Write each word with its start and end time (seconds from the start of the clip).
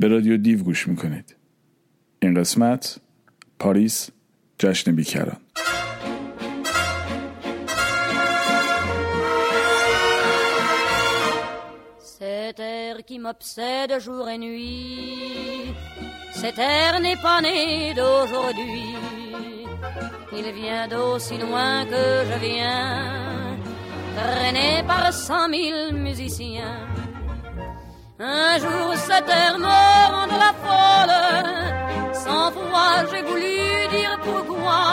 به 0.00 0.07
رادیو 0.07 0.37
دیو 0.37 0.63
گوش 0.63 0.87
میکنید 0.87 1.35
این 2.21 2.39
قسمت 2.39 2.97
پاریس 3.59 4.09
جشن 4.59 4.91
بیکران 4.95 5.37
Cet 12.21 12.59
air 12.59 12.95
qui 13.07 13.17
m'obsède 13.25 13.93
jour 14.05 14.25
et 14.29 14.37
nuit, 14.37 15.73
cet 16.41 16.57
air 16.59 16.99
n'est 16.99 17.21
pas 17.27 17.39
né 17.41 17.93
d'aujourd'hui. 17.99 18.89
Il 20.39 20.47
vient 20.59 20.87
d'aussi 20.91 21.37
loin 21.37 21.85
que 21.93 22.05
je 22.29 22.37
viens, 22.47 23.57
traîné 24.17 24.83
par 24.91 25.13
cent 25.13 25.47
mille 25.55 25.93
musiciens. 25.93 26.77
Un 28.23 28.59
jour 28.59 28.95
cet 28.97 29.27
air 29.29 29.57
me 29.57 29.65
rend 29.65 30.27
la 30.45 30.53
folle, 30.63 32.13
sans 32.13 32.51
fois 32.51 33.03
j'ai 33.09 33.23
voulu 33.23 33.87
dire 33.89 34.15
pourquoi, 34.23 34.83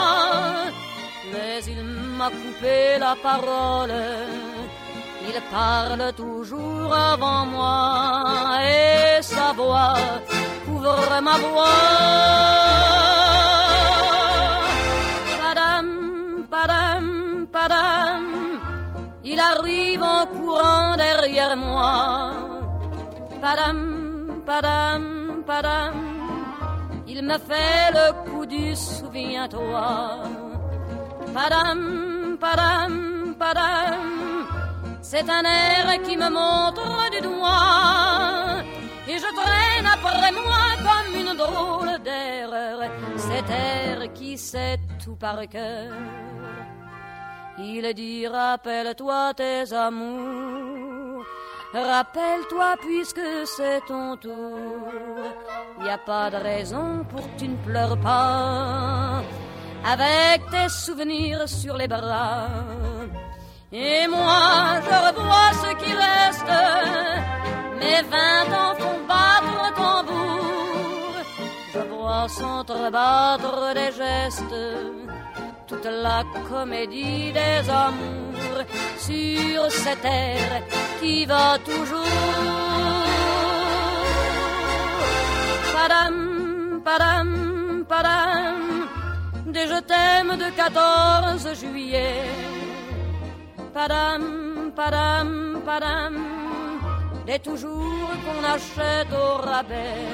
mais 1.31 1.63
il 1.67 1.83
m'a 2.17 2.29
coupé 2.31 2.97
la 2.99 3.15
parole. 3.21 3.93
Il 5.27 5.39
parle 5.51 6.11
toujours 6.13 6.91
avant 6.91 7.45
moi 7.45 8.23
et 8.63 9.21
sa 9.21 9.53
voix 9.53 9.93
couvre 10.65 11.21
ma 11.21 11.37
voix. 11.37 11.85
Padam, 15.39 16.47
padam, 16.49 17.47
padam, 17.53 18.25
il 19.23 19.39
arrive 19.39 20.01
en 20.01 20.25
courant 20.25 20.95
derrière 20.97 21.55
moi. 21.55 22.58
Padam, 23.41 24.43
padam, 24.45 25.43
padam, 25.47 25.95
il 27.07 27.21
me 27.23 27.37
fait 27.37 27.91
le 27.93 28.07
coup 28.25 28.45
du 28.45 28.75
souviens-toi. 28.75 30.23
Padam, 31.33 32.37
padam, 32.39 33.35
padam, 33.39 34.45
c'est 35.01 35.29
un 35.29 35.43
air 35.43 36.01
qui 36.03 36.17
me 36.17 36.29
montre 36.29 37.09
du 37.11 37.21
doigt. 37.21 38.61
Et 39.07 39.17
je 39.17 39.29
traîne 39.39 39.87
après 39.95 40.31
moi 40.31 40.65
comme 40.87 41.15
une 41.21 41.33
drôle 41.43 41.97
d'erreur. 42.03 42.79
Cet 43.17 43.49
air 43.49 44.13
qui 44.13 44.37
sait 44.37 44.79
tout 45.03 45.15
par 45.15 45.39
cœur. 45.47 45.93
Il 47.57 47.93
dit 47.93 48.27
rappelle-toi 48.27 49.33
tes 49.33 49.73
amours, 49.73 50.88
rappelle-toi 51.73 52.75
puisque 52.81 53.21
c'est 53.45 53.81
ton 53.87 54.17
tour. 54.17 54.87
Y 55.83 55.89
a 55.89 55.97
pas 55.97 56.29
de 56.29 56.37
raison 56.37 57.05
pour 57.09 57.21
que 57.21 57.39
tu 57.39 57.47
ne 57.47 57.55
pleures 57.57 57.97
pas 57.99 59.21
avec 59.85 60.49
tes 60.49 60.69
souvenirs 60.69 61.47
sur 61.47 61.77
les 61.77 61.87
bras. 61.87 62.47
Et 63.71 64.07
moi, 64.07 64.81
je 64.83 64.95
revois 65.07 65.51
ce 65.63 65.71
qui 65.83 65.93
reste. 65.93 66.53
Mes 67.79 68.01
vingt 68.13 68.49
ans 68.61 68.75
font 68.77 68.99
battre 69.07 69.73
tambour. 69.75 71.13
Je 71.73 71.79
vois 71.79 72.27
s'entrebattre 72.27 73.73
des 73.75 73.91
gestes. 73.91 74.59
Toute 75.69 75.85
la 75.85 76.23
comédie 76.49 77.31
des 77.31 77.69
amours 77.69 78.63
sur 78.97 79.71
cette 79.71 80.01
terre 80.01 80.63
qui 80.99 81.25
va 81.25 81.57
toujours. 81.63 82.05
Padam, 85.73 86.81
padam, 86.83 87.85
padam. 87.87 88.59
Des 89.45 89.67
je 89.67 89.79
t'aime 89.81 90.37
de 90.37 90.49
14 90.55 91.59
juillet 91.59 92.59
padam, 93.73 94.71
padam, 94.75 95.61
padam, 95.67 96.15
des 97.25 97.39
toujours 97.39 98.11
qu'on 98.23 98.43
achète 98.55 99.13
au 99.13 99.29
rabais. 99.47 100.07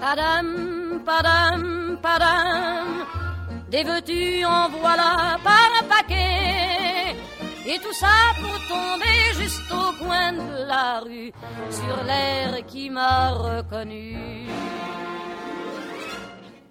Padam, 0.00 0.48
padam, 1.08 1.62
padam, 2.04 2.86
des 3.72 3.84
veux-tu 3.84 4.44
en 4.44 4.68
voilà 4.82 5.38
par 5.48 5.68
un 5.80 5.84
paquet. 5.94 7.14
Et 7.70 7.78
tout 7.84 7.96
ça 8.02 8.16
pour 8.40 8.56
tomber 8.72 9.18
juste 9.40 9.70
au 9.82 9.88
coin 10.02 10.32
de 10.32 10.66
la 10.72 11.00
rue, 11.06 11.30
sur 11.78 11.96
l'air 12.08 12.50
qui 12.70 12.90
m'a 12.90 13.30
reconnu. 13.30 14.16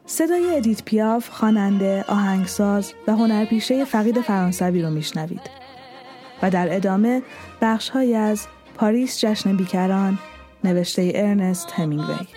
صدای 0.05 0.55
ادیت 0.55 0.83
پیاف 0.83 1.29
خواننده، 1.29 2.05
آهنگساز 2.07 2.93
و 3.07 3.11
هنرپیشه 3.11 3.85
فقید 3.85 4.21
فرانسوی 4.21 4.81
رو 4.81 4.89
میشنوید 4.89 5.41
و 6.41 6.51
در 6.51 6.75
ادامه 6.75 7.21
بخشهایی 7.61 8.15
از 8.15 8.47
پاریس 8.75 9.19
جشن 9.19 9.57
بیکران 9.57 10.19
نوشته 10.63 11.11
ارنست 11.15 11.71
همینگوی 11.71 12.27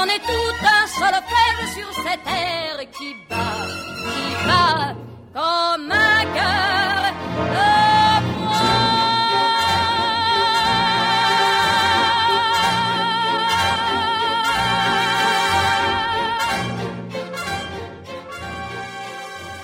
J'en 0.00 0.06
ai 0.06 0.20
tout 0.32 0.56
un 0.76 0.86
solfège 0.98 1.64
sur 1.76 1.90
cette 2.04 2.24
terre 2.24 2.80
qui 2.96 3.10
bat, 3.28 3.36
qui 4.12 4.28
bat 4.48 4.94
comme 5.34 5.92
un 5.92 6.24
cœur 6.36 7.00
de 7.54 7.70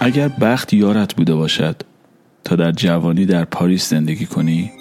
اگر 0.00 0.28
بخت 0.28 0.72
یارت 0.72 1.14
بوده 1.14 1.34
باشد 1.34 1.82
تا 2.44 2.56
در 2.56 2.72
جوانی 2.72 3.26
در 3.26 3.44
پاریس 3.44 3.90
زندگی 3.90 4.26
کنی 4.26 4.72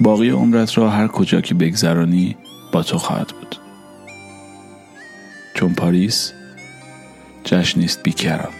باقی 0.00 0.30
عمرت 0.30 0.78
را 0.78 0.90
هر 0.90 1.06
کجا 1.06 1.40
که 1.40 1.54
بگذرانی 1.54 2.36
با 2.72 2.82
تو 2.82 2.98
خواهد 2.98 3.28
بود. 3.28 3.57
چون 5.58 5.74
پاریس 5.74 6.32
جشنی 7.44 7.84
است 7.84 8.02
بیکران. 8.02 8.57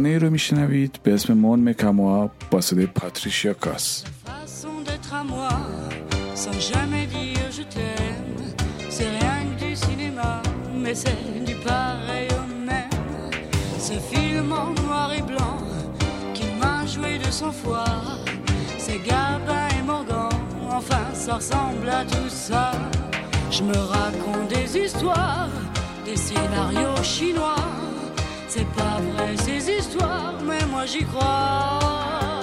ترانه 0.00 0.08
ای 0.08 0.18
رو 0.18 0.30
میشنوید 0.30 0.98
به 1.02 1.14
اسم 1.14 1.32
مون 1.32 1.68
مکموا 1.68 2.30
با 2.50 2.60
صدای 2.60 2.86
پاتریشیا 2.86 3.54
کاس 3.54 4.04
façon 4.26 4.74
d'être 4.86 5.12
à 5.20 5.22
moi, 5.32 5.56
sans 6.42 6.58
jamais 6.72 7.06
dire 7.16 7.48
je 7.58 7.64
t'aime. 7.74 8.40
C'est 8.94 9.10
rien 9.18 9.38
que 9.48 9.64
du 9.64 9.76
cinéma, 9.86 10.32
mais 10.82 10.94
c'est 11.02 11.44
du 11.48 11.54
pareil 11.70 12.28
au 12.40 12.44
même. 12.70 13.00
Ce 13.88 13.96
film 14.10 14.48
en 14.64 14.70
noir 14.82 15.08
et 15.18 15.24
blanc 15.32 15.58
qui 16.36 16.46
m'a 16.60 16.78
joué 16.94 17.12
de 17.24 17.30
son 17.40 17.52
foie. 17.60 18.00
C'est 18.84 19.00
Gabin 19.08 19.66
et 19.78 19.82
Morgan, 19.90 20.36
enfin 20.78 21.04
ça 21.24 21.34
ressemble 21.40 21.88
à 22.00 22.02
tout 22.12 22.30
ça. 22.46 22.66
Je 23.56 23.62
me 23.70 23.78
raconte 23.96 24.48
des 24.56 24.68
histoires, 24.84 25.54
des 26.06 26.18
scénarios 26.26 27.02
chinois. 27.14 27.64
C'est 28.53 28.67
pas 28.71 28.99
vrai 28.99 29.37
ces 29.37 29.71
histoires, 29.77 30.33
mais 30.45 30.65
moi 30.65 30.85
j'y 30.85 31.05
crois. 31.05 32.40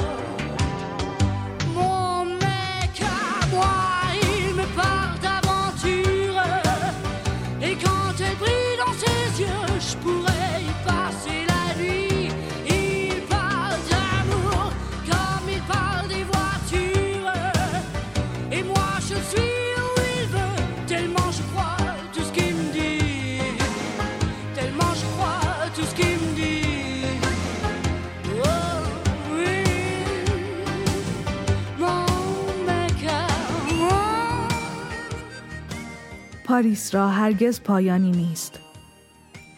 پاریس 36.58 36.94
را 36.94 37.08
هرگز 37.08 37.60
پایانی 37.60 38.10
نیست 38.10 38.60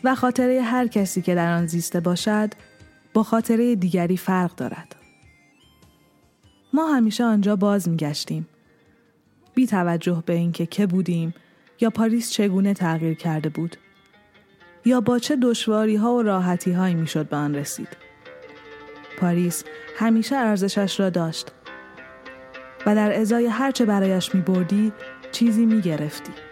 و 0.05 0.15
خاطره 0.15 0.63
هر 0.63 0.87
کسی 0.87 1.23
که 1.23 1.35
در 1.35 1.57
آن 1.57 1.67
زیسته 1.67 2.01
باشد 2.01 2.51
با 3.15 3.23
خاطره 3.23 3.75
دیگری 3.75 4.17
فرق 4.17 4.55
دارد. 4.55 4.97
ما 6.73 6.87
همیشه 6.87 7.25
آنجا 7.25 7.57
باز 7.57 7.89
می 7.89 7.97
گشتیم. 7.97 8.49
بی 9.55 9.67
توجه 9.67 10.23
به 10.27 10.33
اینکه 10.33 10.67
که 10.67 10.87
بودیم 10.87 11.35
یا 11.81 11.91
پاریس 11.91 12.31
چگونه 12.31 12.75
تغییر 12.75 13.15
کرده 13.15 13.49
بود 13.49 13.77
یا 14.85 15.01
با 15.01 15.19
چه 15.19 15.37
دشواری 15.37 15.97
ها 15.97 16.15
و 16.15 16.23
راحتی 16.23 16.73
هایی 16.73 16.95
می 16.95 17.07
شد 17.07 17.29
به 17.29 17.37
آن 17.37 17.55
رسید. 17.55 17.97
پاریس 19.19 19.65
همیشه 19.99 20.37
ارزشش 20.37 21.01
را 21.01 21.11
داشت 21.11 21.53
و 22.87 22.95
در 22.95 23.21
ازای 23.21 23.47
هرچه 23.47 23.85
برایش 23.85 24.35
می 24.35 24.41
بردی 24.41 24.93
چیزی 25.33 25.67
می 25.67 25.81
گرفتی. 25.81 26.50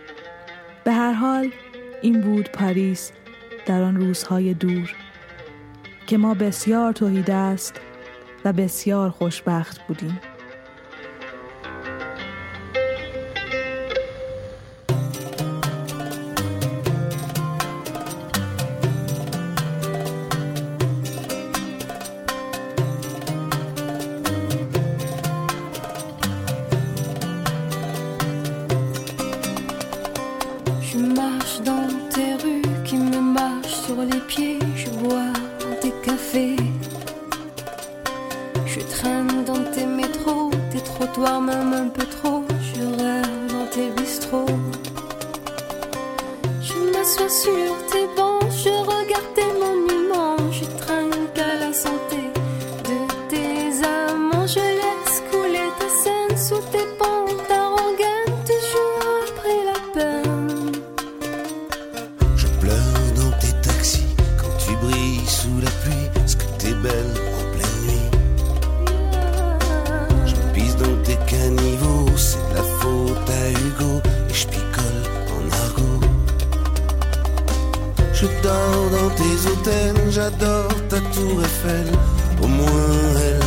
به 0.89 0.95
هر 0.95 1.13
حال 1.13 1.51
این 2.03 2.21
بود 2.21 2.49
پاریس 2.53 3.13
در 3.67 3.83
آن 3.83 3.97
روزهای 3.97 4.55
دور 4.55 4.95
که 6.07 6.19
ما 6.19 6.35
بسیار 6.35 6.93
توحیده 6.93 7.35
است 7.35 7.81
و 8.45 8.53
بسیار 8.53 9.11
خوشبخت 9.11 9.87
بودیم. 9.87 10.21
M'assois 47.09 47.31
sur 47.31 47.87
tes 47.87 48.07
bancs, 48.15 48.28
j'adore 80.29 80.89
ta 80.89 81.01
tour 81.01 81.43
Eiffel. 81.43 81.87
Au 82.43 82.47
moins 82.47 83.05
elle, 83.29 83.41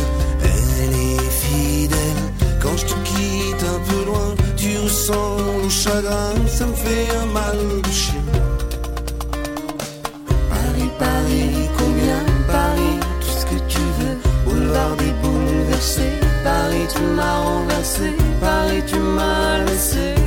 elle 0.44 0.94
est 0.94 1.30
fidèle. 1.30 2.22
Quand 2.60 2.76
je 2.76 2.86
te 2.86 2.94
quitte 3.04 3.64
un 3.74 3.80
peu 3.88 4.04
loin, 4.06 4.34
tu 4.56 4.78
ressens 4.78 5.36
le 5.62 5.68
chagrin, 5.68 6.34
ça 6.46 6.66
me 6.66 6.74
fait 6.74 7.08
un 7.22 7.26
mal 7.26 7.58
de 7.82 7.90
chien. 7.90 8.24
Paris, 10.50 10.90
Paris, 10.98 11.68
combien 11.78 12.22
Paris, 12.46 12.98
tout 13.20 13.34
ce 13.40 13.46
que 13.46 13.58
tu 13.68 13.82
veux. 13.98 14.16
Boulevard 14.44 14.96
des 14.96 15.12
bouleversés, 15.22 16.14
Paris, 16.44 16.86
tu 16.94 17.02
m'as 17.16 17.38
renversé, 17.38 18.12
Paris, 18.40 18.82
tu 18.86 18.98
m'as 18.98 19.58
laissé. 19.66 20.21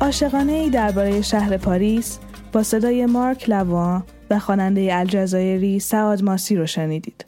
عاشقانه 0.00 0.52
ای 0.52 0.70
درباره 0.70 1.22
شهر 1.22 1.56
پاریس 1.56 2.18
با 2.52 2.62
صدای 2.62 3.06
مارک 3.06 3.48
لوان 3.50 4.04
و 4.30 4.38
خواننده 4.38 4.88
الجزایری 4.92 5.80
سعاد 5.80 6.22
ماسی 6.22 6.56
رو 6.56 6.66
شنیدید. 6.66 7.24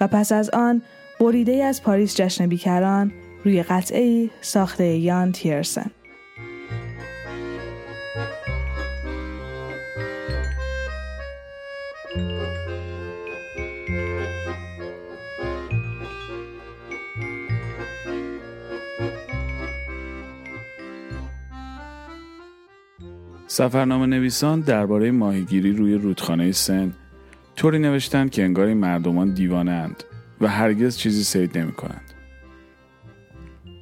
و 0.00 0.06
پس 0.06 0.32
از 0.32 0.50
آن 0.50 0.82
بریده 1.20 1.64
از 1.64 1.82
پاریس 1.82 2.16
جشن 2.16 2.46
بیکران 2.46 3.12
روی 3.44 3.62
قطعه 3.62 4.30
ساخته 4.40 4.84
یان 4.84 5.32
تیرسن. 5.32 5.90
سفرنامه 23.60 24.06
نویسان 24.06 24.60
درباره 24.60 25.10
ماهیگیری 25.10 25.72
روی 25.72 25.94
رودخانه 25.94 26.52
سن 26.52 26.92
طوری 27.56 27.78
نوشتند 27.78 28.30
که 28.30 28.44
انگار 28.44 28.66
این 28.66 28.76
مردمان 28.76 29.34
دیوانه 29.34 29.70
اند 29.70 30.04
و 30.40 30.48
هرگز 30.48 30.96
چیزی 30.96 31.24
سید 31.24 31.58
نمی 31.58 31.72
کنند. 31.72 32.12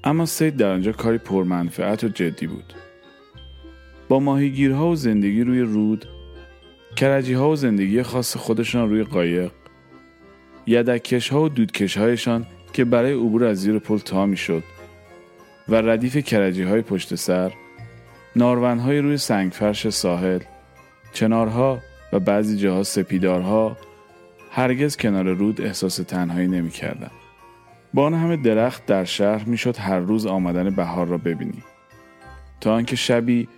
اما 0.05 0.27
سید 0.27 0.57
در 0.57 0.73
آنجا 0.73 0.93
کاری 0.93 1.19
پرمنفعت 1.19 2.05
و 2.05 2.09
جدی 2.09 2.47
بود. 2.47 2.75
با 4.09 4.21
ماهیگیرها 4.21 4.89
و 4.89 4.97
زندگی 4.97 5.43
روی 5.43 5.61
رود، 5.61 6.07
کرجی 6.97 7.33
ها 7.33 7.51
و 7.51 7.57
زندگی 7.57 8.03
خاص 8.03 8.37
خودشان 8.37 8.91
روی 8.91 9.05
قایق، 9.05 9.53
یدککش 10.67 11.29
ها 11.29 11.43
و 11.43 11.49
دودکش 11.49 11.97
هایشان 11.97 12.47
که 12.73 12.85
برای 12.85 13.13
عبور 13.13 13.45
از 13.45 13.61
زیر 13.61 13.79
پل 13.79 13.99
تا 13.99 14.27
می 14.27 14.37
شد 14.37 14.63
و 15.69 15.75
ردیف 15.75 16.17
کرجی 16.17 16.63
های 16.63 16.83
پشت 16.83 17.15
سر، 17.15 17.53
نارونهای 18.39 18.99
روی 18.99 19.17
سنگفرش 19.17 19.89
ساحل، 19.89 20.41
چنارها 21.13 21.79
و 22.13 22.21
بعضی 22.21 22.57
جاها 22.57 22.83
سپیدارها 22.83 23.77
هرگز 24.51 24.97
کنار 24.97 25.25
رود 25.25 25.61
احساس 25.61 25.97
تنهایی 25.97 26.49
نمی 26.49 26.71
کردن. 26.71 27.11
با 27.95 28.07
آن 28.07 28.15
همه 28.15 28.37
درخت 28.37 28.87
در 28.87 29.05
شهر 29.05 29.45
می‌شد 29.45 29.77
هر 29.77 29.99
روز 29.99 30.27
آمدن 30.27 30.71
بهار 30.71 31.07
را 31.07 31.19
ببینی. 31.19 31.63
تا 32.61 32.75
آنکه 32.75 32.97
شبی 32.97 33.49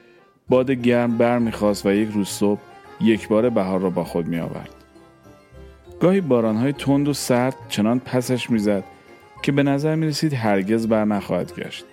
باد 0.48 0.70
گرم 0.70 1.18
بر 1.18 1.38
می‌خواست 1.38 1.86
و 1.86 1.92
یک 1.92 2.08
روز 2.14 2.28
صبح 2.28 2.60
یک 3.00 3.28
بار 3.28 3.50
بهار 3.50 3.80
را 3.80 3.90
با 3.90 4.04
خود 4.04 4.26
می 4.26 4.38
آورد. 4.38 4.74
گاهی 6.00 6.20
بارانهای 6.20 6.72
تند 6.72 7.08
و 7.08 7.12
سرد 7.12 7.54
چنان 7.68 7.98
پسش 8.00 8.50
می‌زد 8.50 8.84
که 9.42 9.52
به 9.52 9.62
نظر 9.62 9.94
می 9.94 10.06
رسید 10.06 10.34
هرگز 10.34 10.88
بر 10.88 11.04
نخواهد 11.04 11.54
گشت. 11.54 11.84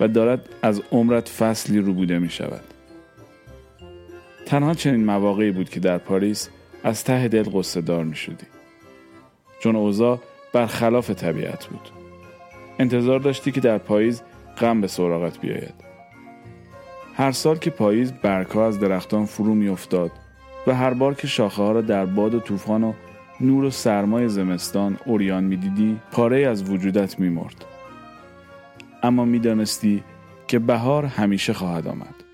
و 0.00 0.08
دارد 0.08 0.48
از 0.62 0.82
عمرت 0.92 1.28
فصلی 1.28 1.78
رو 1.78 1.92
بوده 1.92 2.18
می 2.18 2.30
شود. 2.30 2.64
تنها 4.46 4.74
چنین 4.74 5.04
مواقعی 5.04 5.50
بود 5.50 5.70
که 5.70 5.80
در 5.80 5.98
پاریس 5.98 6.48
از 6.84 7.04
ته 7.04 7.28
دل 7.28 7.42
قصه 7.42 7.80
دار 7.80 8.04
می 8.04 8.16
شدی. 8.16 8.46
چون 9.60 9.76
اوضاع 9.76 10.18
برخلاف 10.52 11.10
طبیعت 11.10 11.66
بود. 11.66 11.88
انتظار 12.78 13.18
داشتی 13.18 13.52
که 13.52 13.60
در 13.60 13.78
پاییز 13.78 14.22
غم 14.58 14.80
به 14.80 14.86
سراغت 14.86 15.40
بیاید. 15.40 15.74
هر 17.14 17.32
سال 17.32 17.56
که 17.56 17.70
پاییز 17.70 18.12
برگها 18.12 18.66
از 18.66 18.80
درختان 18.80 19.24
فرو 19.24 19.54
می 19.54 19.68
افتاد 19.68 20.10
و 20.66 20.74
هر 20.74 20.94
بار 20.94 21.14
که 21.14 21.26
شاخه 21.26 21.62
ها 21.62 21.72
را 21.72 21.80
در 21.80 22.06
باد 22.06 22.34
و 22.34 22.40
طوفان 22.40 22.84
و 22.84 22.92
نور 23.40 23.64
و 23.64 23.70
سرمای 23.70 24.28
زمستان 24.28 24.98
اوریان 25.04 25.44
می‌دیدی 25.44 26.00
پاره 26.12 26.46
از 26.46 26.70
وجودت 26.70 27.20
میمرد 27.20 27.64
اما 29.06 29.24
می‌دانستی 29.24 30.04
که 30.48 30.58
بهار 30.58 31.04
همیشه 31.04 31.52
خواهد 31.52 31.88
آمد. 31.88 32.25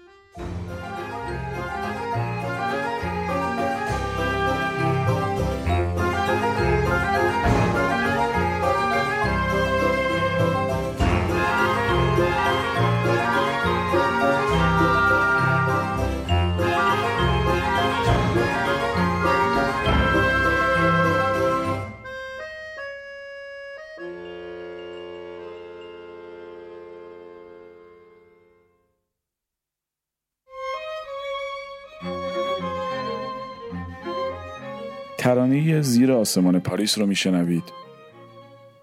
ترانه 35.52 35.82
زیر 35.82 36.12
آسمان 36.12 36.61
پاریس 36.61 36.99
رو 36.99 37.06
میشنوید 37.06 37.64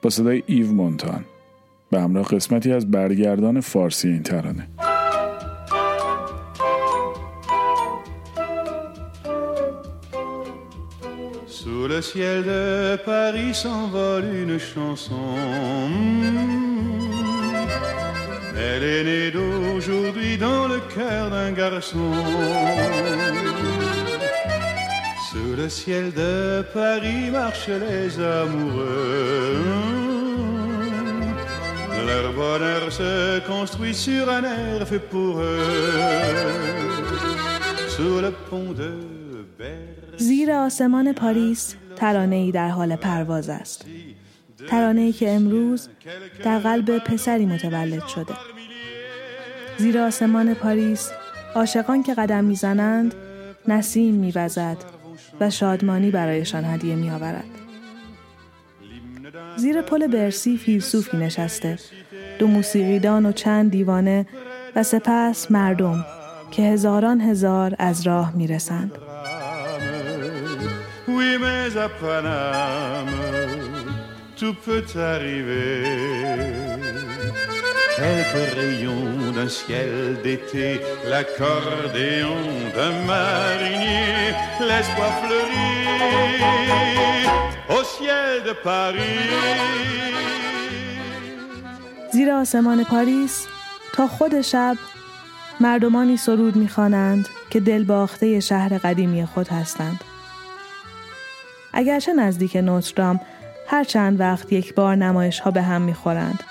با 0.02 0.10
صدای 0.10 0.44
ایو 0.46 0.72
مونتان 0.72 1.26
به 1.92 2.02
همراه 2.02 2.28
قسمتی 2.28 2.72
از 2.72 2.92
برگردان 2.92 3.62
فارسی 3.62 4.10
این 4.10 4.24
ترانه 4.24 4.70
Sous 11.62 11.88
le 11.94 12.02
ciel 12.02 12.40
de 12.54 12.64
Paris 13.12 13.54
s'envole 13.64 14.28
une 14.44 14.58
chanson. 14.74 15.30
Elle 18.68 18.86
est 18.96 19.04
née 19.10 19.30
d'aujourd'hui 19.32 20.38
dans 20.38 20.68
le 20.74 20.80
cœur 20.96 21.30
d'un 21.36 21.52
garçon. 21.52 22.12
Sous 25.30 25.54
le 25.62 25.70
ciel 25.70 26.06
de 26.22 26.64
Paris 26.74 27.30
marchent 27.30 27.78
les 27.88 28.10
amoureux. 28.20 29.58
Leur 32.10 32.26
bonheur 32.42 32.92
se 32.92 33.14
construit 33.52 33.94
sur 33.94 34.24
un 34.38 34.44
air 34.44 34.88
fait 34.88 35.06
pour 35.14 35.34
eux. 35.40 35.60
Sous 37.96 38.18
le 38.26 38.32
pont 38.50 38.72
de. 38.80 38.92
زیر 40.18 40.52
آسمان 40.52 41.14
پاریس 41.14 41.76
ترانه 41.96 42.36
ای 42.36 42.52
در 42.52 42.70
حال 42.70 42.96
پرواز 42.96 43.50
است. 43.50 43.86
ترانه 44.68 45.02
ای 45.02 45.14
که 45.14 45.32
امروز 45.32 45.90
در 46.44 46.60
قلب 46.60 46.98
پسری 46.98 47.46
متولد 47.46 48.08
شده. 48.08 48.34
زیر 49.78 50.00
آسمان 50.00 50.54
پاریس 50.54 51.12
عاشقان 51.56 52.04
که 52.04 52.14
قدم 52.14 52.44
می‌زنند 52.44 53.16
نسیم 53.68 54.16
میوزد 54.16 54.99
و 55.40 55.50
شادمانی 55.50 56.12
برایشان 56.12 56.66
هدیه 56.66 56.96
میآورد. 56.96 57.44
زیر 59.58 59.82
پل 59.82 60.08
برسی 60.08 60.58
فیلسوفی 60.58 61.18
نشسته 61.18 61.78
دو 62.40 62.48
موسیقیدان 62.48 63.26
و 63.26 63.32
چند 63.32 63.72
دیوانه 63.72 64.26
و 64.76 64.84
سپس 64.84 65.52
مردم 65.52 66.06
که 66.52 66.62
هزاران 66.62 67.22
هزار 67.22 67.76
از 67.80 68.08
راه 68.08 68.36
می‌رسند. 68.36 68.92
Oui, 71.08 71.38
Quelques 78.00 78.48
rayons 78.60 79.32
d'un 79.36 79.52
ciel 79.60 79.92
d'été, 80.24 80.68
l'accordéon 81.12 82.42
d'un 82.76 82.94
marinier, 83.12 84.34
l'espoir 84.70 85.12
fleurit 85.22 85.88
au 87.78 87.82
ciel 87.94 88.30
de 88.48 88.54
Paris. 88.68 89.20
زیر 92.14 92.32
آسمان 92.32 92.84
پاریس 92.84 93.48
تا 93.94 94.08
خود 94.08 94.42
شب 94.42 94.78
مردمانی 95.60 96.18
سرود 96.18 96.56
می‌خوانند 96.56 97.28
که 97.50 97.60
دلباخته 97.60 98.40
شهر 98.40 98.78
قدیمی 98.78 99.26
خود 99.26 99.48
هستند. 99.48 100.04
اگرچه 101.74 102.14
نزدیک 102.14 102.56
نوتردام 102.56 103.20
هر 103.68 103.84
چند 103.84 104.20
وقت 104.20 104.54
یک 104.54 104.74
بار 104.74 104.96
نمایش 104.96 105.40
ها 105.40 105.52
به 105.52 105.62
هم 105.62 105.82
می‌خورند 105.82 106.44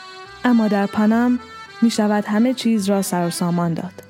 اما 0.45 0.69
در 0.69 0.87
پانام 0.87 1.41
می 1.83 1.91
شود 1.91 2.25
همه 2.25 2.55
چیز 2.55 2.89
را 2.89 3.03
سر 3.03 3.27
و 3.27 3.31
سامان 3.31 3.75
داد. 3.75 4.03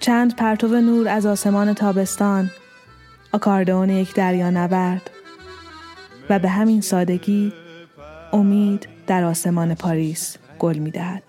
چند 0.00 0.36
پرتو 0.36 0.80
نور 0.80 1.08
از 1.08 1.26
آسمان 1.26 1.74
تابستان، 1.74 2.50
آکاردئون 3.32 3.90
یک 3.90 4.14
دریا 4.14 4.50
نورد 4.50 5.10
و 6.30 6.38
به 6.38 6.48
همین 6.48 6.80
سادگی 6.80 7.52
امید 8.32 8.88
در 9.06 9.24
آسمان 9.24 9.74
پاریس 9.74 10.36
گل 10.58 10.76
می 10.76 10.90
دهد. 10.90 11.22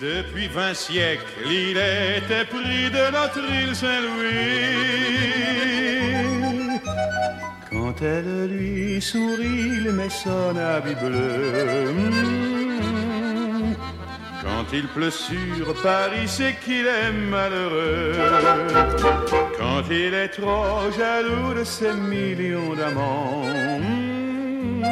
Depuis 0.00 0.48
vingt 0.48 0.74
siècles, 0.74 1.34
il 1.62 1.76
était 1.76 2.46
pris 2.54 2.84
de 2.98 3.04
notre 3.16 3.44
île 3.60 3.74
Saint-Louis. 3.82 5.93
Quand 7.96 8.06
elle 8.06 8.48
lui 8.48 9.00
sourit, 9.00 9.78
il 9.78 9.92
met 9.92 10.08
son 10.08 10.56
habit 10.56 10.96
bleu. 10.96 11.92
Hmm. 11.92 13.74
Quand 14.42 14.72
il 14.72 14.88
pleut 14.88 15.12
sur 15.12 15.74
Paris, 15.80 16.26
c'est 16.26 16.56
qu'il 16.64 16.86
est 16.86 17.12
malheureux. 17.30 18.14
Quand 19.58 19.82
il 19.90 20.12
est 20.12 20.28
trop 20.28 20.90
jaloux 20.96 21.54
de 21.56 21.62
ses 21.62 21.92
millions 21.92 22.74
d'amants. 22.74 23.44
Hmm. 23.78 24.82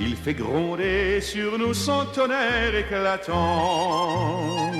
Il 0.00 0.16
fait 0.16 0.34
gronder 0.34 1.20
sur 1.20 1.58
nous 1.58 1.74
son 1.74 2.06
tonnerre 2.06 2.74
éclatant. 2.74 4.72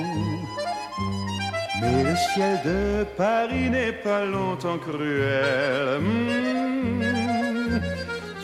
Mais 1.81 2.03
le 2.03 2.15
ciel 2.33 2.59
de 2.65 3.05
Paris 3.15 3.69
n'est 3.69 3.93
pas 3.93 4.25
longtemps 4.25 4.79
cruel. 4.79 6.01
Hmm. 6.01 6.62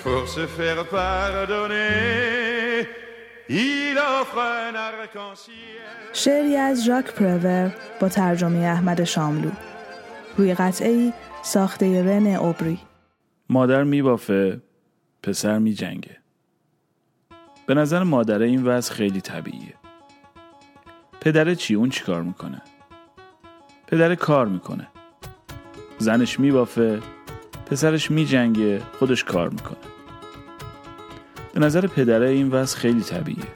Pour 0.09 0.27
se 0.37 0.45
faire 0.59 0.81
pardonner, 0.99 2.87
il 3.65 3.95
offre 4.17 4.39
un 4.67 4.75
arc-en-ciel. 4.89 6.13
شعری 6.13 6.55
از 6.55 6.83
ژاک 6.85 7.13
پرور 7.13 7.71
با 7.99 8.09
ترجمه 8.09 8.57
احمد 8.59 9.03
شاملو. 9.03 9.49
روی 10.37 10.53
قطعه 10.53 10.89
ای 10.89 11.13
ساخته 11.41 12.03
رن 12.03 12.27
اوبری. 12.27 12.79
مادر 13.49 13.83
میبافه 13.83 14.61
پسر 15.23 15.57
میجنگه. 15.57 16.17
به 17.65 17.73
نظر 17.73 18.03
مادره 18.03 18.45
این 18.45 18.63
وضع 18.63 18.93
خیلی 18.93 19.21
طبیعیه. 19.21 19.73
پدر 21.21 21.53
چی؟ 21.53 21.75
اون 21.75 21.89
چی 21.89 22.03
کار 22.03 22.21
می‌کنه؟ 22.21 22.61
پدر 23.87 24.15
کار 24.15 24.47
می‌کنه. 24.47 24.87
زنش 25.97 26.39
میبافه 26.39 26.99
پسرش 27.65 28.11
میجنگه 28.11 28.81
خودش 28.99 29.23
کار 29.23 29.49
می‌کنه. 29.49 29.88
به 31.53 31.59
نظر 31.59 31.87
پدره 31.87 32.29
این 32.29 32.51
وضع 32.51 32.77
خیلی 32.77 33.01
طبیعیه. 33.01 33.47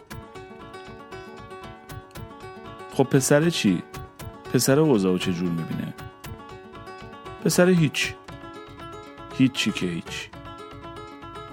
خب 2.93 3.03
پسر 3.03 3.49
چی؟ 3.49 3.83
پسر 4.53 4.79
اوضاع 4.79 5.17
چجور 5.17 5.49
می‌بینه؟ 5.49 5.93
پسر 7.45 7.69
هیچ. 7.69 8.13
هیچی 9.37 9.71
که 9.71 9.85
هیچ. 9.85 10.29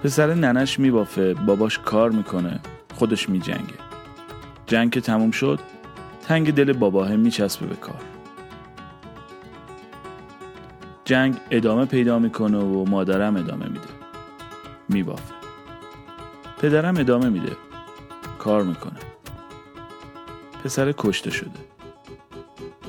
پسر 0.03 0.33
ننش 0.33 0.79
میبافه 0.79 1.33
باباش 1.33 1.79
کار 1.79 2.09
می‌کنه 2.11 2.59
خودش 2.95 3.29
میجنگه. 3.29 3.81
جنگ 4.65 4.91
که 4.91 5.01
تموم 5.01 5.31
شد 5.31 5.59
تنگ 6.27 6.53
دل 6.53 6.73
باباه 6.73 7.15
میچسبه 7.15 7.65
به 7.65 7.75
کار. 7.75 8.01
جنگ 11.05 11.37
ادامه 11.51 11.85
پیدا 11.85 12.19
می‌کنه 12.19 12.57
و 12.57 12.85
مادرم 12.89 13.35
ادامه 13.35 13.65
میده. 13.65 13.87
میبافه. 14.89 15.40
پدرم 16.61 16.97
ادامه 16.97 17.29
میده. 17.29 17.51
کار 18.39 18.63
می‌کنه. 18.63 18.99
پسر 20.63 20.93
کشته 20.97 21.31
شده. 21.31 21.59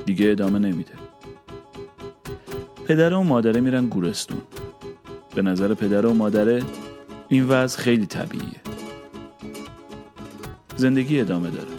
دیگه 0.05 0.31
ادامه 0.31 0.59
نمیده. 0.59 0.93
پدر 2.85 3.13
و 3.13 3.23
مادره 3.23 3.61
میرن 3.61 3.85
گورستون. 3.85 4.41
به 5.35 5.41
نظر 5.41 5.73
پدر 5.73 6.05
و 6.05 6.13
مادره 6.13 6.63
این 7.27 7.49
وضع 7.49 7.79
خیلی 7.79 8.05
طبیعیه. 8.05 8.61
زندگی 10.75 11.21
ادامه 11.21 11.49
داره. 11.49 11.71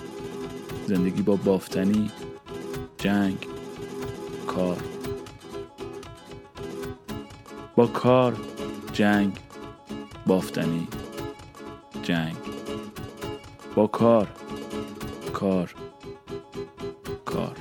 زندگی 0.86 1.22
با 1.22 1.36
بافتنی 1.36 2.10
جنگ 2.98 3.46
کار. 4.46 4.76
با 7.76 7.86
کار 7.86 8.36
جنگ 8.92 9.38
بافتنی. 10.26 10.88
جنگ. 12.04 12.36
با 13.74 13.86
کار. 13.86 14.28
کار. 15.32 15.74
کار. 17.24 17.56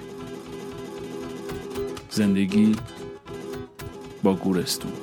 زندگی 2.10 2.76
با 4.24 4.34
گورستون. 4.34 5.03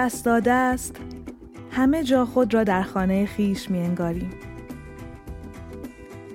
دست 0.00 0.24
داده 0.24 0.52
است 0.52 0.96
همه 1.70 2.04
جا 2.04 2.24
خود 2.24 2.54
را 2.54 2.64
در 2.64 2.82
خانه 2.82 3.26
خیش 3.26 3.70
می 3.70 3.78
انگاریم. 3.78 4.30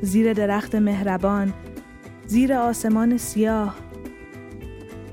زیر 0.01 0.34
درخت 0.34 0.75
مهربان 0.75 1.54
زیر 2.25 2.54
آسمان 2.54 3.17
سیاه 3.17 3.75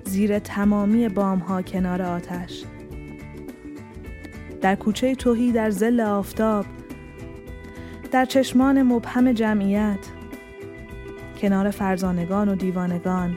زیر 0.04 0.38
تمامی 0.38 1.08
بام 1.08 1.38
ها 1.38 1.62
کنار 1.62 2.02
آتش 2.02 2.64
در 4.60 4.74
کوچه 4.74 5.14
توهی 5.14 5.52
در 5.52 5.70
زل 5.70 6.00
آفتاب 6.00 6.66
در 8.10 8.24
چشمان 8.24 8.82
مبهم 8.82 9.32
جمعیت 9.32 10.06
کنار 11.40 11.70
فرزانگان 11.70 12.48
و 12.48 12.54
دیوانگان 12.54 13.36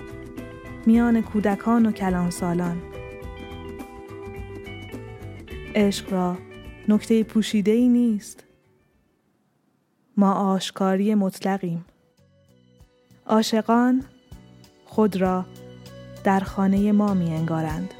میان 0.85 1.21
کودکان 1.21 1.85
و 1.85 1.91
کلانسالان 1.91 2.94
عشق 5.75 6.11
را 6.13 6.37
نکته 6.87 7.23
پوشیده 7.23 7.71
ای 7.71 7.89
نیست 7.89 8.43
ما 10.17 10.33
آشکاری 10.33 11.15
مطلقیم 11.15 11.85
عاشقان 13.25 14.03
خود 14.85 15.15
را 15.15 15.45
در 16.23 16.39
خانه 16.39 16.91
ما 16.91 17.13
می 17.13 17.33
انگارند 17.33 17.93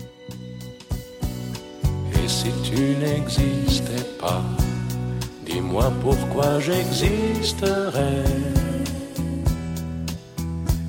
dis-moi 5.46 5.90
pourquoi 6.04 6.60
j'existerais. 6.60 8.24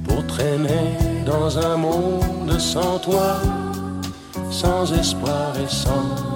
Pour 0.06 0.20
traîner 0.26 0.88
dans 1.24 1.48
un 1.58 1.76
monde 1.76 2.58
sans 2.58 2.98
toi, 2.98 3.30
sans 4.50 4.92
espoir 4.92 5.48
et 5.62 5.70
sans 5.84 6.35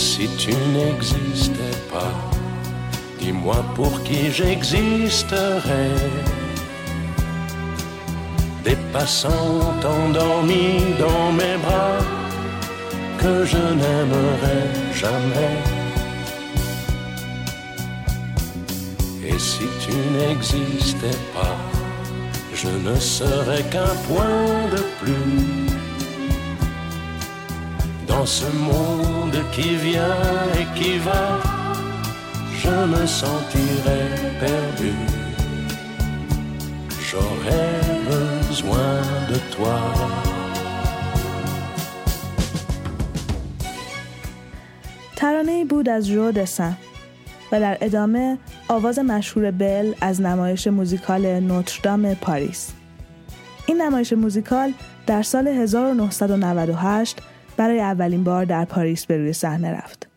Si 0.00 0.26
tu 0.38 0.52
n'existais 0.74 1.76
pas, 1.92 2.14
dis-moi 3.18 3.62
pour 3.74 4.02
qui 4.02 4.30
j'existerais. 4.30 5.96
Des 8.64 8.78
passants 8.92 9.60
endormis 9.98 10.80
dans 10.98 11.32
mes 11.32 11.56
bras 11.64 12.00
que 13.18 13.44
je 13.44 13.62
n'aimerai 13.80 14.60
jamais. 15.02 15.56
Et 19.28 19.38
si 19.38 19.66
tu 19.84 19.94
n'existais 20.16 21.20
pas, 21.34 21.56
je 22.54 22.70
ne 22.88 22.96
serais 22.98 23.64
qu'un 23.72 23.94
point 24.08 24.60
de 24.74 24.82
plus 25.00 25.69
dans 28.20 28.26
ce 28.26 28.50
monde 28.70 29.38
qui 29.54 29.70
vient 29.86 30.22
et 30.60 30.66
qui 30.78 30.92
va. 31.06 31.24
Je 32.62 32.76
me 32.92 33.04
sentirais 33.22 34.10
perdu. 34.42 34.92
J'aurais 37.08 37.80
besoin 38.12 38.96
de 39.30 39.38
toi. 39.54 39.80
ترانه 45.16 45.52
ای 45.52 45.64
بود 45.64 45.88
از 45.88 46.08
جو 46.08 46.30
دسن 46.30 46.76
و 47.52 47.60
در 47.60 47.78
ادامه 47.80 48.38
آواز 48.68 48.98
مشهور 48.98 49.50
بل 49.50 49.94
از 50.00 50.20
نمایش 50.20 50.66
موزیکال 50.66 51.40
نوتردام 51.40 52.14
پاریس. 52.14 52.70
این 53.66 53.82
نمایش 53.82 54.12
موزیکال 54.12 54.72
در 55.06 55.22
سال 55.22 55.48
1998 55.48 57.18
برای 57.60 57.80
اولین 57.80 58.24
بار 58.24 58.44
در 58.44 58.64
پاریس 58.64 59.06
به 59.06 59.16
روی 59.16 59.32
صحنه 59.32 59.70
رفت. 59.72 60.08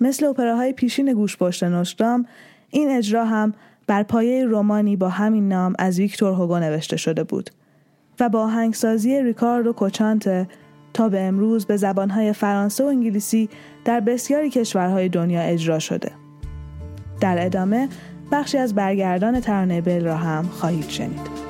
مثل 0.00 0.26
اپراهای 0.26 0.72
پیشین 0.72 1.12
گوش 1.12 1.36
پشت 1.36 1.64
نوتردام 1.64 2.26
این 2.70 2.90
اجرا 2.90 3.24
هم 3.24 3.54
بر 3.86 4.02
پایه 4.02 4.44
رومانی 4.44 4.96
با 4.96 5.08
همین 5.08 5.48
نام 5.48 5.74
از 5.78 5.98
ویکتور 5.98 6.32
هوگو 6.32 6.58
نوشته 6.58 6.96
شده 6.96 7.24
بود 7.24 7.50
و 8.20 8.28
با 8.28 8.42
آهنگسازی 8.42 9.22
ریکاردو 9.22 9.72
کوچانته 9.72 10.48
تا 10.94 11.08
به 11.08 11.20
امروز 11.20 11.66
به 11.66 11.76
زبانهای 11.76 12.32
فرانسه 12.32 12.84
و 12.84 12.86
انگلیسی 12.86 13.48
در 13.84 14.00
بسیاری 14.00 14.50
کشورهای 14.50 15.08
دنیا 15.08 15.40
اجرا 15.40 15.78
شده. 15.78 16.12
در 17.20 17.46
ادامه 17.46 17.88
بخشی 18.32 18.58
از 18.58 18.74
برگردان 18.74 19.40
ترانه 19.40 19.80
بل 19.80 20.04
را 20.04 20.16
هم 20.16 20.44
خواهید 20.44 20.88
شنید. 20.88 21.40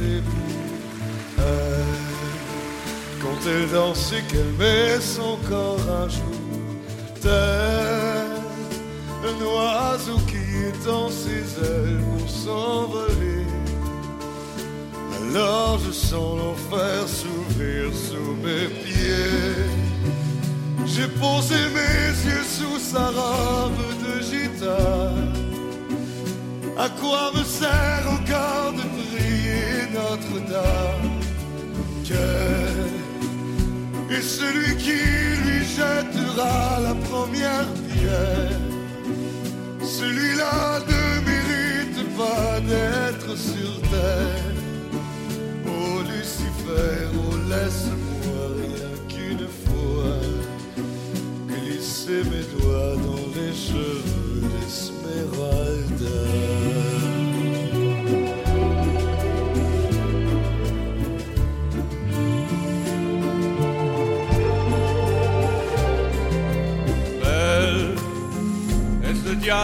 Un 0.00 0.22
elle. 1.38 1.98
Quand 3.20 3.38
elle 3.46 3.68
danse 3.70 4.12
et 4.12 4.22
qu'elle 4.32 4.52
met 4.58 5.00
son 5.00 5.36
corps 5.48 5.80
à 5.90 6.08
jour, 6.08 6.22
tel 7.20 8.28
un 9.24 9.44
oiseau 9.44 10.18
qui 10.28 10.66
étend 10.68 11.08
ses 11.10 11.64
ailes 11.64 12.00
pour 12.16 12.30
s'envoler. 12.30 13.46
Alors 15.20 15.78
je 15.84 15.90
sens 15.90 16.38
l'enfer 16.38 17.08
s'ouvrir 17.08 17.90
sous 17.92 18.34
mes 18.44 18.68
pieds. 18.84 19.66
J'ai 20.86 21.08
posé 21.08 21.56
mes 21.74 22.30
yeux 22.30 22.44
sous 22.44 22.78
sa 22.78 23.06
robe 23.08 23.72
de 24.04 24.22
gitane. 24.22 25.32
À 26.78 26.88
quoi 26.88 27.32
me 27.34 27.42
sert 27.42 28.06
encore 28.06 28.72
de 28.72 28.97
Est 34.10 34.22
celui 34.22 34.76
qui 34.76 35.00
lui 35.44 35.64
jettera 35.64 36.80
la 36.80 36.94
première 36.94 37.68
pierre 37.88 38.58
Celui-là 39.82 40.80
ne 40.88 41.02
mérite 41.28 42.16
pas 42.16 42.58
d'être 42.60 43.36
sur 43.36 43.80
terre. 43.90 44.54
Oh 45.66 46.00
Lucifer, 46.10 46.96
oh 47.14 47.36
laisse-moi 47.50 48.44
rien 48.62 48.92
qu'une 49.08 49.48
fois 49.64 50.20
glisser 51.48 52.22
mes 52.30 52.46
doigts 52.58 52.96
dans 52.96 53.26
les 53.36 53.52
cheveux 53.54 54.40
d'Esmeralda. 54.50 56.18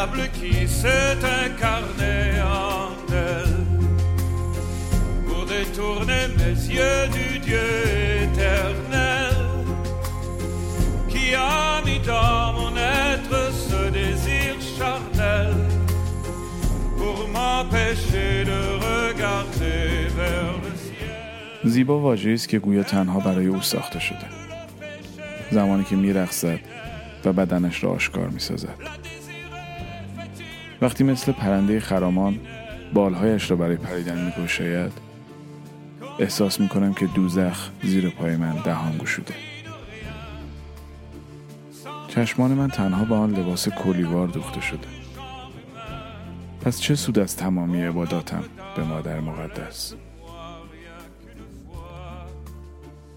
Diable 0.04 0.28
qui 0.32 0.68
s'est 0.68 1.18
incarné 1.44 2.40
en 2.42 2.90
elle 3.12 3.66
pour 5.26 5.46
détourner 5.46 6.28
mes 6.38 6.56
yeux 6.78 7.08
du 7.18 7.38
Dieu 7.38 7.68
éternel 8.22 9.34
qui 11.08 11.34
a 11.34 11.82
mis 11.86 12.00
dans 12.00 12.52
mon 12.58 12.76
être 12.76 13.52
ce 13.68 13.90
désir 13.90 14.54
charnel 14.76 15.54
pour 16.98 17.28
m'empêcher 17.28 18.44
de 18.44 18.60
regarder 18.88 20.08
vers 20.16 20.54
le 20.64 20.72
ciel. 20.84 21.64
زیبا 21.64 21.98
واژه‌ای 22.00 22.34
است 22.34 22.48
که 22.48 22.58
گویا 22.58 22.82
تنها 22.82 23.20
برای 23.20 23.46
او 23.46 23.60
ساخته 23.60 24.00
شده 24.00 24.26
زمانی 25.50 25.84
که 25.84 25.96
میرقصد 25.96 26.58
و 27.24 27.32
بدنش 27.32 27.84
را 27.84 27.90
آشکار 27.90 28.28
می‌سازد 28.28 29.03
وقتی 30.82 31.04
مثل 31.04 31.32
پرنده 31.32 31.80
خرامان 31.80 32.40
بالهایش 32.94 33.50
را 33.50 33.56
برای 33.56 33.76
پریدن 33.76 34.24
میگشاید 34.24 34.92
احساس 36.18 36.60
می‌کنم 36.60 36.94
که 36.94 37.06
دوزخ 37.06 37.70
زیر 37.82 38.10
پای 38.10 38.36
من 38.36 38.52
دهان 38.64 38.98
گشوده. 38.98 39.34
چشمان 42.08 42.50
من 42.50 42.68
تنها 42.68 43.04
به 43.04 43.14
آن 43.14 43.34
لباس 43.34 43.68
کلیوار 43.68 44.28
دوخته 44.28 44.60
شده. 44.60 44.88
پس 46.60 46.80
چه 46.80 46.94
سود 46.94 47.18
از 47.18 47.36
تمامی 47.36 47.82
عباداتم 47.82 48.44
به 48.76 48.84
مادر 48.84 49.20
مقدس؟ 49.20 49.94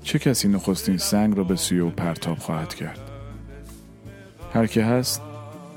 چه 0.03 0.19
کسی 0.19 0.47
نخستین 0.47 0.97
سنگ 0.97 1.37
را 1.37 1.43
به 1.43 1.55
سوی 1.55 1.79
او 1.79 1.89
پرتاب 1.89 2.37
خواهد 2.37 2.75
کرد؟ 2.75 2.99
هر 4.53 4.67
که 4.67 4.83
هست 4.83 5.21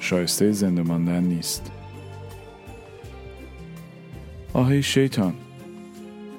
شایسته 0.01 0.53
زنده 0.53 0.83
ماندن 0.83 1.25
نیست. 1.25 1.71
آهی 4.53 4.83
شیطان 4.83 5.35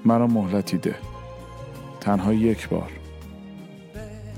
مرا 0.06 0.28
مهلتی 0.28 0.78
ده. 0.78 0.96
تنها 2.00 2.34
یک 2.34 2.70
بار. 2.70 2.92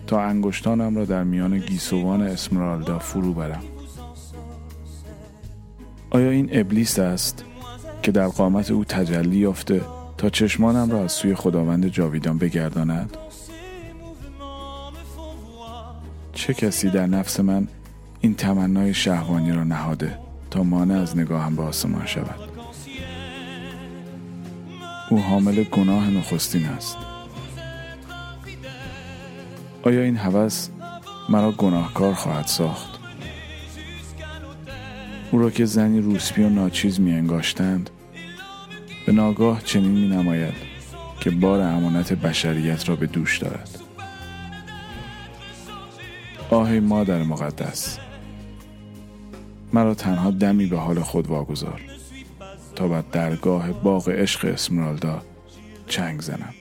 تا 0.07 0.21
انگشتانم 0.21 0.95
را 0.95 1.05
در 1.05 1.23
میان 1.23 1.57
گیسوان 1.57 2.21
اسمرالدا 2.21 2.99
فرو 2.99 3.33
برم. 3.33 3.63
آیا 6.09 6.29
این 6.29 6.49
ابلیس 6.51 6.99
است 6.99 7.45
که 8.01 8.11
در 8.11 8.27
قامت 8.27 8.71
او 8.71 8.85
تجلی 8.85 9.37
یافته 9.37 9.81
تا 10.17 10.29
چشمانم 10.29 10.91
را 10.91 11.03
از 11.03 11.11
سوی 11.11 11.35
خداوند 11.35 11.87
جاویدان 11.87 12.37
بگرداند؟ 12.37 13.17
چه 16.33 16.53
کسی 16.53 16.89
در 16.89 17.05
نفس 17.05 17.39
من 17.39 17.67
این 18.23 18.35
تمنای 18.35 18.93
شهوانی 18.93 19.51
را 19.51 19.63
نهاده 19.63 20.17
تا 20.51 20.63
مانع 20.63 21.01
از 21.01 21.17
نگاهم 21.17 21.55
به 21.55 21.63
آسمان 21.63 22.05
شود. 22.05 22.39
او 25.09 25.19
حامل 25.19 25.63
گناه 25.63 26.09
نخستین 26.09 26.65
است. 26.65 26.97
آیا 29.83 30.01
این 30.01 30.17
هوس 30.17 30.69
مرا 31.29 31.51
گناهکار 31.51 32.13
خواهد 32.13 32.47
ساخت؟ 32.47 32.99
او 35.31 35.39
را 35.39 35.49
که 35.49 35.65
زنی 35.65 36.01
روسپی 36.01 36.43
و 36.43 36.49
ناچیز 36.49 36.99
می 36.99 37.11
انگاشتند 37.11 37.89
به 39.05 39.11
ناگاه 39.11 39.63
چنین 39.63 39.91
می 39.91 40.07
نماید 40.07 40.53
که 41.19 41.29
بار 41.29 41.61
امانت 41.61 42.13
بشریت 42.13 42.89
را 42.89 42.95
به 42.95 43.07
دوش 43.07 43.37
دارد. 43.37 43.69
آهی 46.49 46.79
مادر 46.79 47.23
مقدس 47.23 47.99
مرا 49.73 49.93
تنها 49.93 50.31
دمی 50.31 50.65
به 50.65 50.77
حال 50.77 50.99
خود 50.99 51.27
واگذار 51.27 51.81
تا 52.75 52.87
بر 52.87 53.03
درگاه 53.11 53.71
باغ 53.71 54.09
عشق 54.09 54.45
اسمرالدا 54.45 55.21
چنگ 55.87 56.21
زنم. 56.21 56.53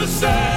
the 0.00 0.06
same. 0.06 0.49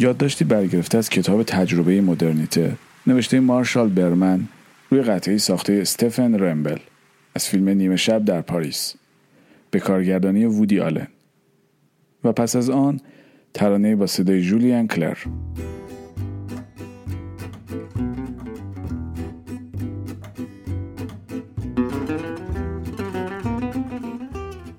یادداشتی 0.00 0.44
برگرفته 0.44 0.98
از 0.98 1.10
کتاب 1.10 1.42
تجربه 1.42 2.00
مدرنیته؟ 2.00 2.76
نوشته 3.06 3.40
مارشال 3.40 3.88
برمن 3.88 4.48
روی 4.90 5.02
قطعه 5.02 5.38
ساخته 5.38 5.72
استفن 5.72 6.34
رمبل 6.34 6.78
از 7.34 7.48
فیلم 7.48 7.68
نیمه 7.68 7.96
شب 7.96 8.24
در 8.24 8.40
پاریس 8.40 8.94
به 9.70 9.80
کارگردانی 9.80 10.44
وودی 10.44 10.80
آلن. 10.80 11.06
و 12.24 12.32
پس 12.32 12.56
از 12.56 12.70
آن 12.70 13.00
ترانه 13.54 13.96
با 13.96 14.06
صدای 14.06 14.42
جولیان 14.42 14.86
کلر. 14.88 15.16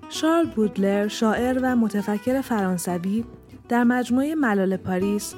شارل 0.09 0.45
بودلر 0.55 1.07
شاعر 1.07 1.59
و 1.63 1.75
متفکر 1.75 2.41
فرانسوی 2.41 3.23
در 3.69 3.83
مجموعه 3.83 4.35
ملال 4.35 4.77
پاریس 4.77 5.35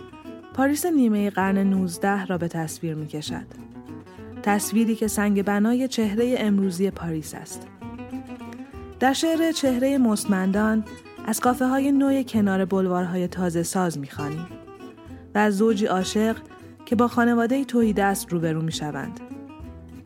پاریس 0.53 0.85
نیمه 0.85 1.29
قرن 1.29 1.57
19 1.57 2.25
را 2.25 2.37
به 2.37 2.47
تصویر 2.47 2.95
می 2.95 3.07
کشد. 3.07 3.45
تصویری 4.43 4.95
که 4.95 5.07
سنگ 5.07 5.43
بنای 5.43 5.87
چهره 5.87 6.35
امروزی 6.37 6.91
پاریس 6.91 7.35
است. 7.35 7.67
در 8.99 9.13
شعر 9.13 9.51
چهره 9.51 9.97
مستمندان 9.97 10.83
از 11.25 11.39
کافه 11.39 11.65
های 11.65 11.91
نوع 11.91 12.23
کنار 12.23 12.65
بلوارهای 12.65 13.27
تازه 13.27 13.63
ساز 13.63 13.97
می 13.97 14.07
خانیم 14.07 14.47
و 15.35 15.37
از 15.37 15.57
زوجی 15.57 15.85
عاشق 15.85 16.37
که 16.85 16.95
با 16.95 17.07
خانواده 17.07 17.65
توی 17.65 17.93
دست 17.93 18.33
روبرو 18.33 18.61
می 18.61 18.71
شوند. 18.71 19.19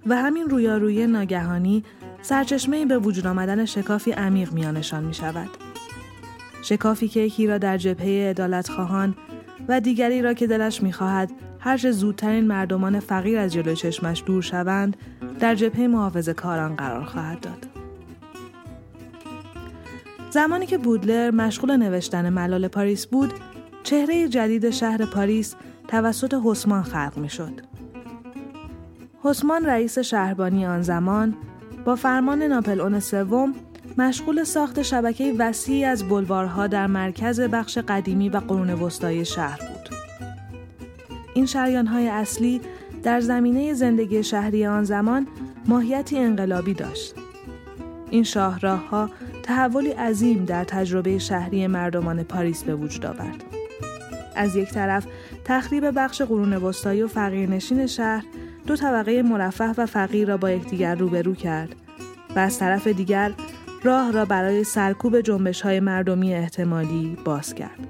و 0.06 0.16
همین 0.16 0.50
رویارویی 0.50 1.08
ناگهانی 1.08 1.84
سرچشمه 2.22 2.86
به 2.86 2.98
وجود 2.98 3.28
آمدن 3.28 3.66
شکافی 3.66 4.12
عمیق 4.12 4.54
میانشان 4.54 5.04
می 5.04 5.14
شود. 5.14 5.50
شکافی 6.66 7.08
که 7.08 7.20
یکی 7.20 7.48
را 7.48 7.58
در 7.58 7.78
جبهه 7.78 8.30
عدالت 8.30 8.70
خواهان 8.70 9.16
و 9.68 9.80
دیگری 9.80 10.22
را 10.22 10.34
که 10.34 10.48
دلش 10.48 10.84
می‌خواهد 10.84 11.32
هرچه 11.60 11.92
زودترین 11.92 12.48
مردمان 12.48 13.00
فقیر 13.00 13.38
از 13.38 13.54
جلوی 13.54 13.76
چشمش 13.76 14.24
دور 14.26 14.42
شوند 14.42 14.98
در 15.40 15.56
جبهه 15.56 15.88
محافظ 15.88 16.30
کاران 16.30 16.76
قرار 16.76 17.04
خواهد 17.04 17.40
داد. 17.40 17.68
زمانی 20.30 20.66
که 20.66 20.78
بودلر 20.78 21.32
مشغول 21.32 21.78
نوشتن 21.78 22.30
ملال 22.30 22.68
پاریس 22.68 23.06
بود، 23.06 23.34
چهره 23.84 24.28
جدید 24.28 24.70
شهر 24.70 25.06
پاریس 25.06 25.56
توسط 25.88 26.36
حسمان 26.44 26.84
خلق 26.84 27.18
می 27.18 27.30
شد. 27.30 27.62
حسمان 29.24 29.66
رئیس 29.66 30.00
شهربانی 30.00 30.66
آن 30.66 30.82
زمان 30.82 31.36
با 31.86 31.96
فرمان 31.96 32.44
ناپل 32.44 33.00
سوم 33.00 33.54
مشغول 33.98 34.44
ساخت 34.44 34.82
شبکه 34.82 35.34
وسیعی 35.38 35.86
از 35.86 36.04
بلوارها 36.04 36.68
در 36.68 36.88
مرکز 36.88 37.40
بخش 37.40 37.78
قدیمی 37.78 38.30
و 38.30 38.38
قرون 38.38 38.70
وسطایی 38.70 39.26
شهر 39.26 39.58
بود. 39.58 39.90
این 41.34 41.46
شریانهای 41.46 42.08
اصلی 42.08 42.62
در 43.04 43.20
زمینه 43.20 43.74
زندگی 43.74 44.24
شهری 44.24 44.66
آن 44.66 44.84
زمان 44.84 45.28
ماهیتی 45.66 46.18
انقلابی 46.18 46.74
داشت. 46.74 47.16
این 48.10 48.24
شاهراهها 48.24 49.10
تحولی 49.44 49.90
عظیم 49.90 50.46
در 50.46 50.64
تجربه 50.64 51.18
شهری 51.18 51.68
مردمان 51.68 52.24
پاریس 52.24 52.64
به 52.64 52.76
وجود 52.76 53.06
آورد. 53.06 53.44
از 54.36 54.56
یک 54.56 54.70
طرف 54.70 55.06
تخریب 55.46 55.92
بخش 55.96 56.22
قرون 56.22 56.54
وسطایی 56.54 57.04
و 57.04 57.08
فقیرنشین 57.08 57.88
شهر 57.88 58.24
دو 58.68 58.76
طبقه 58.76 59.22
مرفه 59.22 59.74
و 59.78 59.86
فقیر 59.86 60.28
را 60.28 60.38
با 60.38 60.52
یکدیگر 60.52 60.96
روبرو 60.96 61.34
کرد 61.34 61.76
و 62.36 62.40
از 62.40 62.60
طرف 62.60 62.88
دیگر 62.88 63.34
راه 63.86 64.12
را 64.12 64.26
برای 64.26 64.64
سرکوب 64.64 65.22
جنبش 65.22 65.62
های 65.62 65.80
مردمی 65.80 66.34
احتمالی 66.34 67.18
باز 67.26 67.54
کرد. 67.56 67.88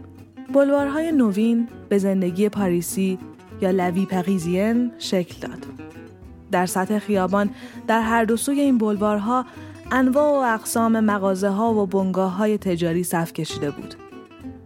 بلوارهای 0.53 1.12
نوین 1.12 1.67
به 1.89 1.97
زندگی 1.97 2.49
پاریسی 2.49 3.19
یا 3.62 3.71
لوی 3.71 4.05
پقیزین 4.05 4.91
شکل 4.97 5.47
داد. 5.47 5.65
در 6.51 6.65
سطح 6.65 6.99
خیابان 6.99 7.49
در 7.88 8.01
هر 8.01 8.25
دو 8.25 8.38
سوی 8.38 8.60
این 8.60 8.77
بلوارها 8.77 9.45
انواع 9.91 10.31
و 10.31 10.53
اقسام 10.53 10.99
مغازه 10.99 11.49
ها 11.49 11.73
و 11.73 11.86
بنگاه 11.86 12.36
های 12.36 12.58
تجاری 12.58 13.03
صف 13.03 13.34
کشیده 13.34 13.71
بود. 13.71 13.95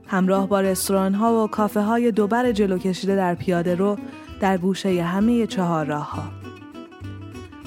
همراه 0.07 0.47
با 0.47 0.61
رستوران 0.61 1.13
ها 1.13 1.43
و 1.43 1.47
کافه 1.47 1.81
های 1.81 2.11
دوبر 2.11 2.51
جلو 2.51 2.77
کشیده 2.77 3.15
در 3.15 3.35
پیاده 3.35 3.75
رو 3.75 3.97
در 4.39 4.57
گوشه 4.57 5.03
همه 5.03 5.47
چهار 5.47 5.85
راه 5.85 6.11
ها. 6.11 6.23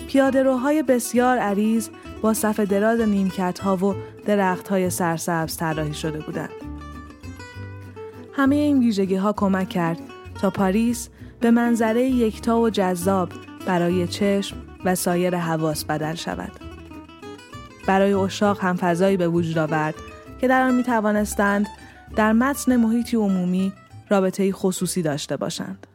پیاده 0.09 0.43
روهای 0.43 0.83
بسیار 0.83 1.39
عریض 1.39 1.89
با 2.23 2.35
صف 2.35 2.61
دراز 2.61 3.01
نیمکت 3.01 3.59
ها 3.59 3.77
و 3.77 3.95
درخت 4.27 4.69
های 4.69 4.91
سرسبز 4.91 5.57
طراحی 5.57 5.95
شده 5.95 6.21
بودند. 6.21 6.51
همه 8.33 8.57
این 8.57 8.79
ویژگی 8.79 9.15
ها 9.15 9.33
کمک 9.33 9.69
کرد 9.69 9.99
تا 10.41 10.51
پاریس 10.51 11.09
به 11.41 11.51
منظره 11.51 12.03
یکتا 12.03 12.61
و 12.61 12.71
جذاب 12.71 13.29
برای 13.67 14.09
چشم 14.09 14.57
و 14.85 14.95
سایر 14.95 15.37
حواس 15.37 15.85
بدل 15.85 16.15
شود. 16.15 16.53
برای 17.87 18.13
اشاق 18.15 18.61
هم 18.61 18.77
فضایی 18.77 19.17
به 19.17 19.29
وجود 19.29 19.59
آورد 19.59 19.95
که 20.41 20.49
در 20.49 20.63
آن 20.63 20.75
می 20.75 20.83
توانستند 20.83 21.67
در 22.17 22.33
متن 22.33 22.77
محیطی 22.77 23.17
عمومی 23.17 23.73
رابطه 24.11 24.53
خصوصی 24.53 25.03
داشته 25.03 25.37
باشند. 25.37 25.87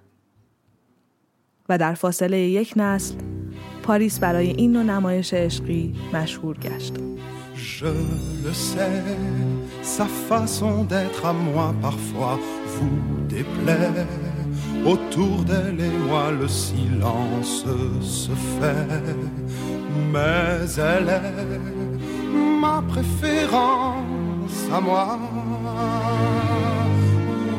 و 1.70 1.78
در 1.78 1.94
فاصله 1.94 2.38
یک 2.38 2.74
نسل 2.76 3.16
پاریس 3.87 4.19
برای 4.19 4.51
این 4.51 4.73
نوع 4.73 4.83
نمایش 4.83 5.35
عشقی 5.35 5.95
مشهور 6.15 6.59
گشت. 6.59 6.95
Je 7.55 7.93
le 8.45 8.53
sais, 8.53 9.05
sa 9.83 10.07
façon 10.31 10.85
d'être 10.85 11.25
à 11.27 11.33
moi 11.33 11.75
parfois 11.81 12.39
vous 12.75 12.99
déplaît. 13.29 14.07
Autour 14.85 15.45
d'elle 15.45 15.81
et 15.81 15.97
moi 16.09 16.33
le 16.33 16.49
silence 16.49 17.65
se 18.01 18.35
fait, 18.57 19.05
mais 20.13 20.67
elle 20.77 21.09
est 21.09 22.61
ma 22.61 22.83
préférence 22.93 24.59
à 24.77 24.81
moi. 24.81 25.19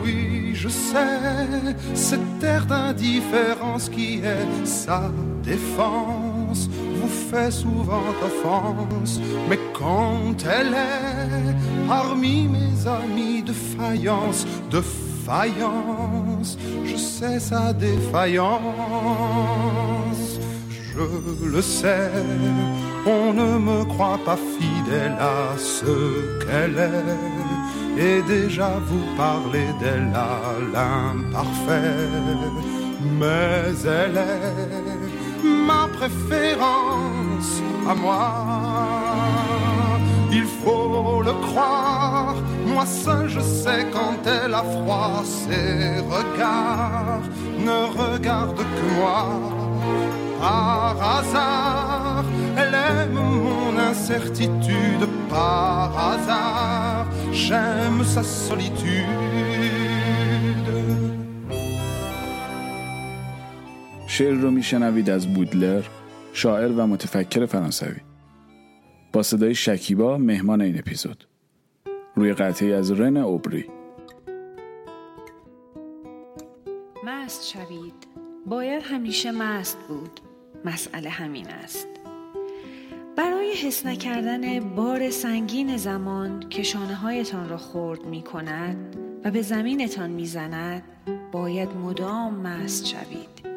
Oui, 0.04 0.52
je 0.54 0.68
sais, 0.68 1.76
cette 1.94 2.44
air 2.44 2.66
d'indifférence 2.66 3.88
qui 3.90 4.10
est 4.36 4.66
sa 4.66 5.12
défense 5.43 6.69
vous 7.01 7.09
fait 7.09 7.51
souvent 7.51 8.03
offense, 8.23 9.21
mais 9.49 9.59
quand 9.73 10.35
elle 10.45 10.75
est 10.75 11.55
parmi 11.87 12.49
mes 12.49 12.87
amis 12.87 13.43
de 13.43 13.53
faïence, 13.53 14.47
de 14.71 14.81
faïence, 15.27 16.59
je 16.85 16.97
sais 16.97 17.39
sa 17.39 17.73
défaillance, 17.73 18.61
je 20.71 21.47
le 21.47 21.63
sais, 21.63 22.11
on 23.07 23.33
ne 23.33 23.59
me 23.59 23.85
croit 23.85 24.21
pas 24.25 24.39
fidèle 24.59 25.17
à 25.21 25.57
ce 25.57 25.95
qu'elle 26.45 26.79
est. 26.79 27.39
Et 28.01 28.23
déjà 28.23 28.71
vous 28.87 29.05
parlez 29.17 29.69
d'elle 29.81 30.13
à 30.15 30.41
l'imparfait, 30.73 32.09
mais 33.19 33.75
elle 33.85 34.17
est 34.17 35.08
ma 35.45 35.89
préférence 35.89 37.63
à 37.89 37.95
moi. 37.95 38.35
Il 40.31 40.45
faut 40.45 41.23
le 41.23 41.33
croire, 41.47 42.37
moi 42.67 42.85
seul 42.85 43.29
je 43.29 43.41
sais 43.41 43.87
quand 43.93 44.21
elle 44.27 44.55
a 44.55 44.63
froid, 44.63 45.23
ses 45.25 46.01
regards 46.17 47.27
ne 47.59 47.79
regardent 48.03 48.57
que 48.77 48.95
moi. 48.99 49.27
Par 50.41 50.97
hasard, 51.17 52.25
elle 52.57 52.75
aime 52.75 53.15
mon 53.15 53.77
incertitude, 53.79 55.05
par 55.29 55.91
hasard, 56.13 57.07
j'aime 57.33 58.05
sa 58.05 58.23
solitude. 58.23 59.58
شعر 64.19 64.35
رو 64.35 64.51
میشنوید 64.51 65.11
از 65.11 65.35
بودلر 65.35 65.83
شاعر 66.33 66.73
و 66.73 66.87
متفکر 66.87 67.47
فرانسوی. 67.47 68.01
با 69.13 69.23
صدای 69.23 69.55
شکیبا 69.55 70.19
مهمان 70.19 70.61
این 70.61 70.79
اپیزود. 70.79 71.27
روی 72.15 72.33
قطعی 72.33 72.73
از 72.73 72.91
رن 72.91 73.17
اوبری. 73.17 73.65
مست 77.05 77.49
شوید. 77.49 77.95
باید 78.47 78.83
همیشه 78.83 79.31
مست 79.31 79.79
بود. 79.89 80.21
مسئله 80.65 81.09
همین 81.09 81.47
است. 81.49 81.89
برای 83.17 83.53
حس 83.53 83.87
نکردن 83.87 84.61
بار 84.61 85.11
سنگین 85.11 85.77
زمان 85.77 86.49
که 86.49 86.63
شانه 86.63 86.95
هایتان 86.95 87.49
را 87.49 87.59
خورد 87.59 88.07
می 88.07 88.23
کند 88.23 88.97
و 89.25 89.31
به 89.31 89.43
زمینتان 89.43 90.11
می 90.11 90.27
زند 90.27 90.83
باید 91.33 91.69
مدام 91.69 92.35
مست 92.35 92.87
شوید. 92.87 93.48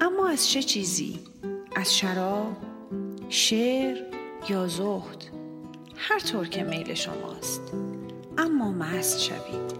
اما 0.00 0.28
از 0.28 0.48
چه 0.48 0.62
چیزی؟ 0.62 1.18
از 1.76 1.96
شراب؟ 1.96 2.56
شعر 3.28 3.96
یا 4.48 4.66
زهد؟ 4.66 5.24
هر 5.96 6.18
طور 6.18 6.48
که 6.48 6.64
میل 6.64 6.94
شماست 6.94 7.62
اما 8.38 8.72
مست 8.72 9.20
شوید 9.20 9.76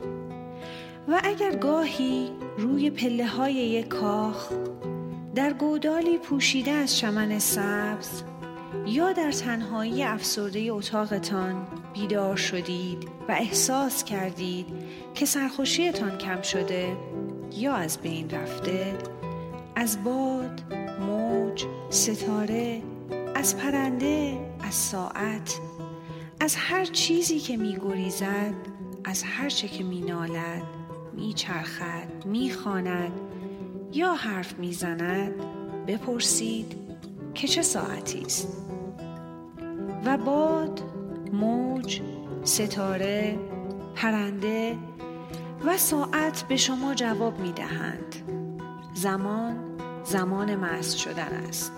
و 1.09 1.21
اگر 1.25 1.57
گاهی 1.57 2.31
روی 2.59 2.91
پله 2.91 3.27
های 3.27 3.55
یک 3.55 3.89
کاخ 3.89 4.53
در 5.35 5.53
گودالی 5.53 6.19
پوشیده 6.19 6.71
از 6.71 6.97
چمن 6.97 7.39
سبز 7.39 8.23
یا 8.87 9.13
در 9.13 9.33
تنهایی 9.33 10.03
افسرده 10.03 10.59
اتاقتان 10.73 11.67
بیدار 11.95 12.37
شدید 12.37 13.09
و 13.29 13.33
احساس 13.33 14.05
کردید 14.05 14.67
که 15.15 15.27
سرخوشیتان 15.27 16.19
کم 16.19 16.43
شده 16.43 16.97
یا 17.57 17.75
از 17.75 17.99
بین 17.99 18.31
رفته 18.31 18.99
از 19.79 20.05
باد، 20.05 20.75
موج، 21.01 21.67
ستاره، 21.91 22.83
از 23.35 23.57
پرنده، 23.57 24.39
از 24.61 24.75
ساعت، 24.75 25.61
از 26.41 26.57
هر 26.57 26.85
چیزی 26.85 27.39
که 27.39 27.57
می 27.57 27.77
گریزد، 27.77 28.55
از 29.05 29.23
هر 29.23 29.49
چه 29.49 29.69
که 29.69 29.85
می 29.85 30.01
نالد، 30.01 30.63
می 31.17 31.33
چرخد، 31.33 32.27
می 32.27 32.51
خاند 32.51 33.13
یا 33.93 34.15
حرف 34.15 34.59
می 34.59 34.73
زند 34.73 35.35
بپرسید 35.87 36.77
که 37.35 37.49
چه 37.49 37.63
ساعتی 37.63 38.21
است 38.21 38.63
و 40.05 40.19
باد، 40.19 40.83
موج، 41.33 42.01
ستاره، 42.43 43.39
پرنده 43.95 44.79
و 45.65 45.77
ساعت 45.77 46.45
به 46.49 46.57
شما 46.57 46.95
جواب 46.95 47.41
می 47.41 47.53
دهند. 47.53 48.36
زمان 48.97 49.57
زمان 50.05 50.55
مست 50.55 50.97
شدن 50.97 51.33
است. 51.49 51.73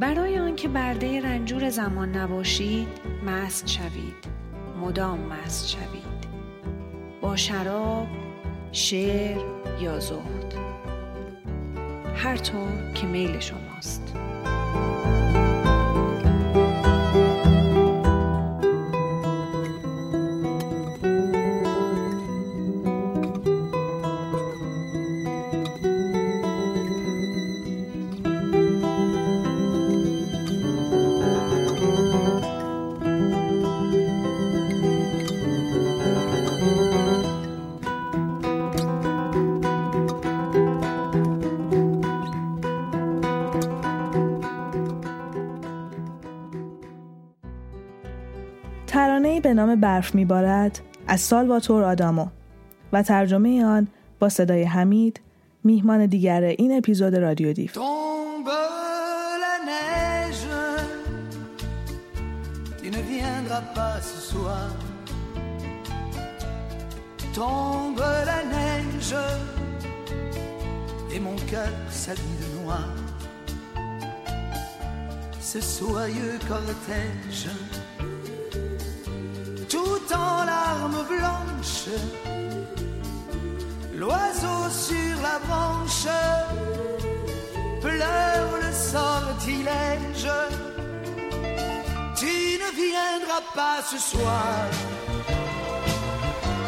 برای 0.00 0.38
آنکه 0.38 0.68
برده 0.68 1.20
رنجور 1.20 1.70
زمان 1.70 2.16
نباشید 2.16 2.88
مست 3.26 3.66
شوید 3.66 4.24
مدام 4.80 5.20
مست 5.20 5.68
شوید. 5.68 6.26
با 7.20 7.36
شراب 7.36 8.06
شعر 8.72 9.40
یا 9.80 10.00
زهد. 10.00 10.54
هر 12.16 12.36
طور 12.36 12.92
که 12.94 13.06
میل 13.06 13.38
شماست. 13.38 14.14
برف 49.76 50.14
میبارد 50.14 50.80
از 51.06 51.20
سال 51.20 51.46
با 51.46 51.60
تور 51.60 51.84
آدامو 51.84 52.26
و 52.92 53.02
ترجمه 53.02 53.64
آن 53.64 53.88
با 54.18 54.28
صدای 54.28 54.62
حمید 54.62 55.20
میهمان 55.64 56.06
دیگر 56.06 56.42
این 56.42 56.78
اپیزود 56.78 57.16
رادیو 57.16 57.52
دیف. 57.52 57.72
توم 57.72 58.44
گولا 67.94 68.38
نژ 68.48 69.22
tout 79.72 80.14
en 80.14 80.44
larmes 80.44 81.02
blanches, 81.08 81.88
l'oiseau 83.94 84.62
sur 84.70 85.16
la 85.22 85.38
branche 85.46 86.08
pleure 87.80 88.54
le 88.64 88.72
sortilège. 88.92 90.30
Tu 92.20 92.34
ne 92.62 92.68
viendras 92.82 93.44
pas 93.54 93.78
ce 93.90 93.98
soir, 93.98 94.66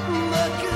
me 0.08 0.73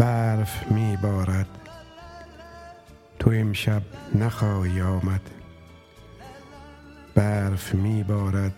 برف 0.00 0.72
می 0.72 0.96
بارد 0.96 1.46
تو 3.18 3.30
امشب 3.30 3.82
نخواهی 4.14 4.80
آمد. 4.80 5.20
برف 7.14 7.74
می 7.74 8.02
بارد 8.02 8.52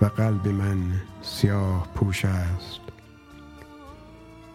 و 0.00 0.06
قلب 0.06 0.48
من 0.48 1.00
سیاه 1.22 1.88
پوش 1.94 2.24
است. 2.24 2.80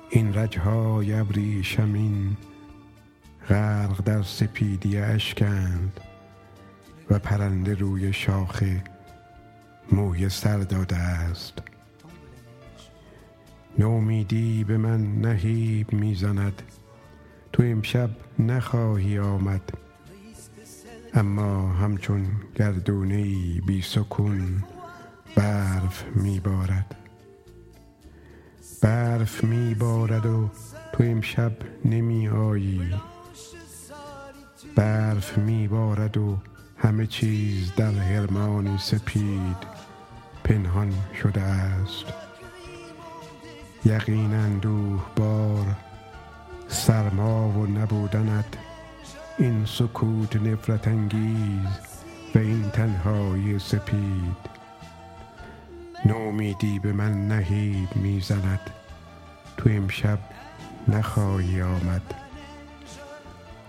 این 0.10 0.34
رجهای 0.34 1.14
ابریشمین 1.14 2.38
غرق 3.50 4.04
در 4.04 4.24
سپیدی 4.24 4.98
اشکند 4.98 6.00
و 7.10 7.20
پرنده 7.20 7.74
روی 7.74 8.14
شاخه 8.14 8.84
موی 9.92 10.30
سر 10.30 10.58
داده 10.58 10.96
است. 10.96 11.62
نومیدی 13.80 14.64
به 14.64 14.78
من 14.78 15.22
نهیب 15.22 15.94
می‌زند. 15.94 16.62
تو 17.54 17.64
امشب 17.64 18.10
نخواهی 18.40 19.20
آمد. 19.20 19.62
اما 21.14 21.70
همچون 21.70 22.28
گردونه 22.56 23.24
بی 23.68 23.82
سکون 23.82 24.64
برف 25.36 26.04
میبارد. 26.16 26.96
برف 28.82 29.44
میبارد 29.44 30.26
و 30.26 30.50
تو 30.94 31.04
امشب 31.04 31.52
نمی 31.86 32.28
آیی 32.28 32.94
برف 34.76 35.38
میبارد 35.38 36.18
و 36.18 36.38
همه 36.78 37.08
چیز 37.08 37.76
در 37.76 37.92
هرمان 37.92 38.78
سپید 38.78 39.58
پنهان 40.44 40.94
شده 41.22 41.42
است. 41.42 42.29
یقین 43.86 44.34
اندوه 44.34 45.06
بار 45.16 45.66
سرما 46.68 47.50
و 47.50 47.68
نبودنت 47.68 48.46
این 49.38 49.66
سکوت 49.66 50.36
نفرت 50.36 50.88
انگیز 50.88 52.04
و 52.36 52.38
این 52.38 52.70
تنهایی 52.70 53.60
سپید. 53.60 54.50
نومیدی 56.06 56.80
به 56.80 56.94
من 56.94 57.28
نهیب 57.28 57.96
می‌زند 57.96 58.60
تو 59.58 59.70
امشب 59.70 60.20
نخواهی 60.88 61.62
آمد. 61.62 62.14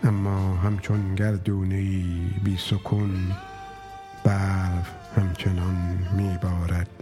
اما 0.04 0.56
همچون 0.56 1.14
گردونه 1.14 1.76
بی 2.44 2.56
سکون 2.56 3.32
برف 4.24 4.90
همچنان 5.16 5.98
میبارد. 6.12 6.99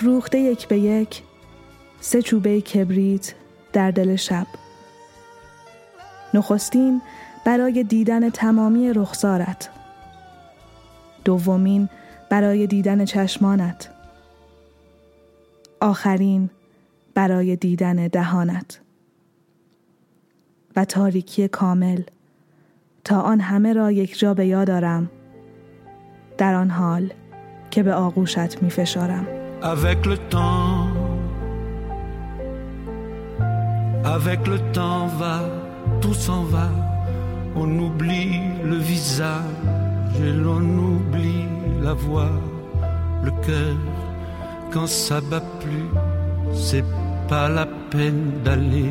افروخته 0.00 0.38
یک 0.38 0.68
به 0.68 0.78
یک 0.78 1.22
سه 2.00 2.22
چوبه 2.22 2.60
کبریت 2.60 3.34
در 3.72 3.90
دل 3.90 4.16
شب. 4.16 4.46
نخستین 6.34 7.02
برای 7.44 7.84
دیدن 7.84 8.30
تمامی 8.30 8.92
رخسارت. 8.92 9.70
دومین 11.24 11.88
برای 12.30 12.66
دیدن 12.66 13.04
چشمانت. 13.04 13.90
آخرین 15.80 16.50
برای 17.14 17.56
دیدن 17.56 18.08
دهانت. 18.08 18.80
و 20.76 20.84
تاریکی 20.84 21.48
کامل. 21.48 22.02
تا 23.04 23.20
آن 23.20 23.40
همه 23.40 23.72
را 23.72 23.92
یک 23.92 24.18
جا 24.18 24.34
به 24.34 24.46
یاد 24.46 24.66
دارم 24.66 25.10
در 26.38 26.54
آن 26.54 26.70
حال 26.70 27.12
که 27.70 27.82
به 27.82 27.94
آغوشت 27.94 28.62
می 28.62 28.70
فشارم. 28.70 29.39
Avec 29.62 30.06
le 30.06 30.16
temps, 30.16 30.88
avec 34.04 34.46
le 34.46 34.58
temps 34.72 35.06
va, 35.18 35.40
tout 36.00 36.14
s'en 36.14 36.44
va. 36.44 36.68
On 37.54 37.68
oublie 37.78 38.40
le 38.64 38.76
visage 38.76 39.44
et 40.18 40.32
l'on 40.32 40.62
oublie 40.62 41.44
la 41.82 41.92
voix, 41.92 42.30
le 43.22 43.30
cœur. 43.46 43.76
Quand 44.72 44.86
ça 44.86 45.20
bat 45.20 45.42
plus, 45.60 45.90
c'est 46.54 46.84
pas 47.28 47.50
la 47.50 47.66
peine 47.90 48.40
d'aller 48.42 48.90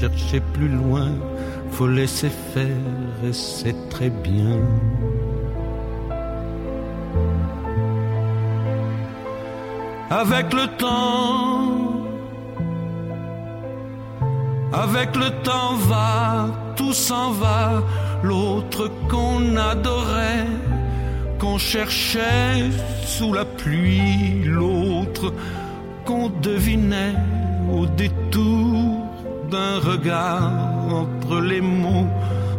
chercher 0.00 0.40
plus 0.54 0.68
loin. 0.68 1.10
Faut 1.72 1.88
laisser 1.88 2.30
faire 2.30 2.66
et 3.22 3.34
c'est 3.34 3.76
très 3.90 4.08
bien. 4.08 4.60
Avec 10.10 10.52
le 10.52 10.68
temps, 10.76 12.06
avec 14.72 15.16
le 15.16 15.30
temps 15.42 15.74
va, 15.74 16.48
tout 16.76 16.92
s'en 16.92 17.32
va. 17.32 17.82
L'autre 18.22 18.88
qu'on 19.08 19.56
adorait, 19.56 20.46
qu'on 21.40 21.58
cherchait 21.58 22.70
sous 23.04 23.32
la 23.32 23.44
pluie, 23.44 24.44
l'autre 24.44 25.32
qu'on 26.04 26.28
devinait 26.40 27.16
au 27.68 27.84
détour 27.86 29.06
d'un 29.50 29.80
regard 29.80 30.52
entre 30.88 31.40
les 31.40 31.60
mots, 31.60 32.06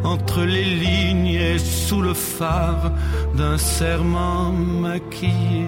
entre 0.04 0.42
les 0.42 0.66
lignes 0.66 1.28
et 1.28 1.58
sous 1.58 2.02
le 2.02 2.14
phare 2.14 2.92
d'un 3.36 3.58
serment 3.58 4.52
maquillé 4.52 5.68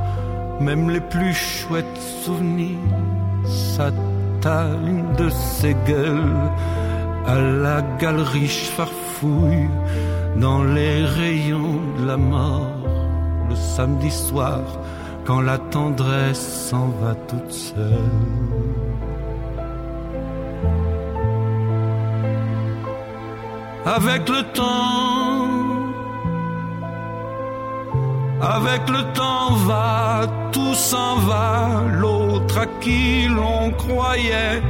même 0.61 0.89
les 0.89 1.01
plus 1.01 1.33
chouettes 1.33 2.01
souvenirs 2.23 2.77
s'attallent 3.45 5.15
de 5.17 5.29
ces 5.29 5.75
gueules 5.87 6.49
à 7.27 7.35
la 7.35 7.81
galerie 7.99 8.47
farfouille 8.47 9.69
dans 10.37 10.63
les 10.63 11.03
rayons 11.03 11.79
de 11.99 12.05
la 12.05 12.17
mort 12.17 12.77
le 13.49 13.55
samedi 13.55 14.11
soir 14.11 14.61
quand 15.25 15.41
la 15.41 15.57
tendresse 15.57 16.67
s'en 16.69 16.87
va 17.01 17.13
toute 17.15 17.51
seule. 17.51 18.11
Avec 23.85 24.29
le 24.29 24.43
temps, 24.53 25.50
avec 28.41 28.89
le 28.89 29.03
temps 29.13 29.53
va, 29.67 30.21
tout 30.51 30.73
s'en 30.73 31.15
va, 31.17 31.83
l'autre 31.91 32.57
à 32.57 32.65
qui 32.81 33.27
l'on 33.27 33.71
croyait 33.71 34.61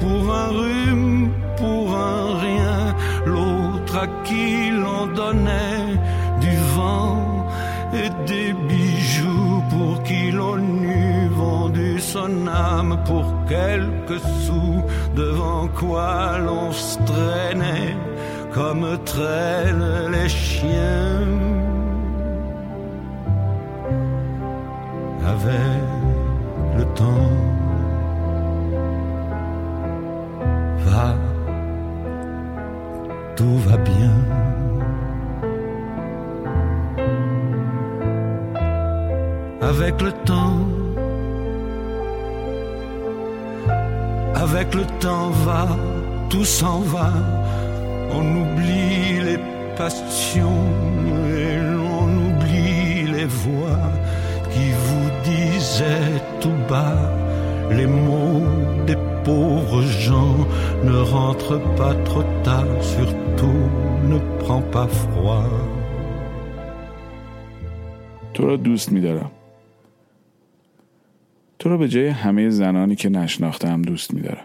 pour 0.00 0.34
un 0.34 0.48
rhume, 0.48 1.30
pour 1.56 1.96
un 1.96 2.38
rien, 2.38 2.94
l'autre 3.24 3.96
à 3.96 4.06
qui 4.24 4.70
l'on 4.70 5.06
donnait 5.06 5.98
du 6.40 6.56
vent 6.76 7.46
et 7.94 8.10
des 8.26 8.52
bijoux 8.68 9.62
pour 9.70 10.02
qui 10.02 10.32
l'on 10.32 10.58
eût 10.58 11.28
vendu 11.28 12.00
son 12.00 12.48
âme 12.48 12.98
pour 13.04 13.24
quelques 13.48 14.20
sous, 14.42 14.82
devant 15.14 15.68
quoi 15.68 16.38
l'on 16.38 16.72
se 16.72 16.98
traînait 16.98 17.96
comme 18.52 18.98
traînent 19.04 20.10
les 20.10 20.28
chiens. 20.28 21.63
Avec 25.26 25.82
le 26.76 26.84
temps 26.94 27.30
va, 30.86 31.14
tout 33.36 33.58
va 33.66 33.76
bien. 33.78 34.16
Avec 39.62 40.02
le 40.02 40.12
temps, 40.12 40.58
avec 44.34 44.74
le 44.74 44.84
temps 45.00 45.30
va, 45.46 45.66
tout 46.28 46.44
s'en 46.44 46.80
va. 46.80 47.10
On 48.12 48.24
oublie 48.42 49.20
les 49.28 49.38
passions 49.76 50.66
et 51.34 51.56
l'on 51.56 52.08
oublie 52.28 53.06
les 53.16 53.24
voix 53.24 53.90
qui 54.52 54.70
vous 55.24 55.30
disaient 55.30 56.20
tout 56.40 56.58
bas 56.68 57.10
les 57.70 57.86
mots 57.86 58.46
des 58.86 58.96
pauvres 59.24 59.82
gens. 59.82 60.36
Ne 60.84 60.98
rentre 61.00 61.58
pas 61.76 61.94
trop 62.04 62.24
tard, 62.42 62.66
surtout 62.82 63.64
ne 64.10 64.18
prends 64.40 64.62
pas 64.62 64.88
froid. 64.88 65.50
تو 68.34 68.46
را 68.46 68.56
دوست 68.56 68.92
میدارم 68.92 69.30
تو 71.58 71.68
را 71.68 71.76
به 71.76 71.88
جای 71.88 72.08
همه 72.08 72.50
زنانی 72.50 72.96
که 72.96 73.08
نشناختم 73.08 73.82
دوست 73.82 74.14
میدارم 74.14 74.44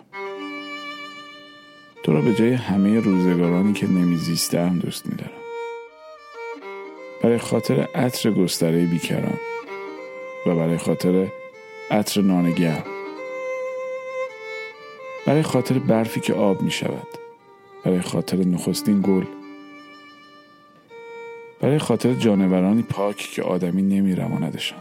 تو 2.03 2.13
را 2.13 2.21
به 2.21 2.33
جای 2.33 2.53
همه 2.53 2.99
روزگارانی 2.99 3.73
که 3.73 3.87
نمیزیستم 3.87 4.79
دوست 4.79 5.05
میدارم 5.05 5.31
برای 7.23 7.37
خاطر 7.37 7.87
عطر 7.95 8.31
گستره 8.31 8.85
بیکران 8.85 9.37
و 10.49 10.55
برای 10.55 10.77
خاطر 10.77 11.27
عطر 11.91 12.21
نانگرم 12.21 12.83
برای 15.25 15.43
خاطر 15.43 15.79
برفی 15.79 16.19
که 16.19 16.33
آب 16.33 16.61
می 16.61 16.71
شود 16.71 17.07
برای 17.85 18.01
خاطر 18.01 18.37
نخستین 18.37 19.01
گل. 19.01 19.25
برای 21.61 21.79
خاطر 21.79 22.13
جانورانی 22.13 22.81
پاک 22.81 23.17
که 23.17 23.43
آدمی 23.43 23.81
نمی 23.81 24.15
رماندشان 24.15 24.79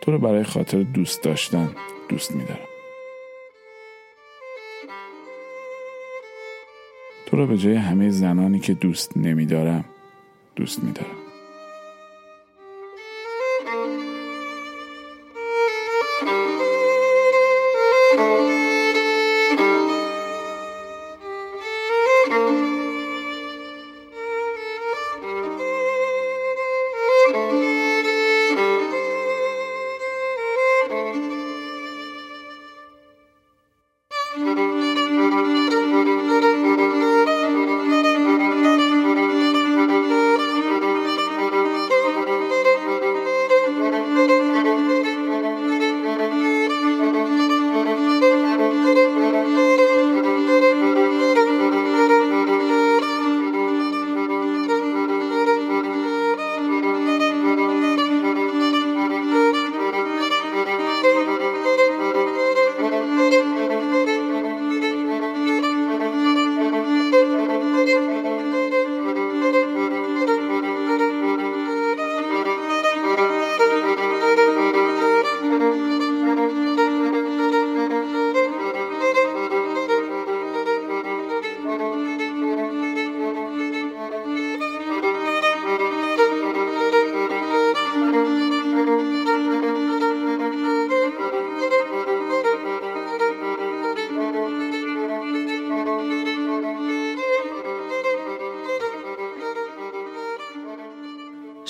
تو 0.00 0.12
رو 0.12 0.18
برای 0.18 0.44
خاطر 0.44 0.82
دوست 0.82 1.22
داشتن 1.22 1.70
دوست 2.08 2.34
می 2.34 2.44
دارم 2.44 2.68
تو 7.26 7.36
رو 7.36 7.46
به 7.46 7.58
جای 7.58 7.74
همه 7.74 8.10
زنانی 8.10 8.58
که 8.58 8.74
دوست 8.74 9.16
نمی 9.16 9.46
دارم 9.46 9.84
دوست 10.56 10.84
می 10.84 10.92
دارم 10.92 11.25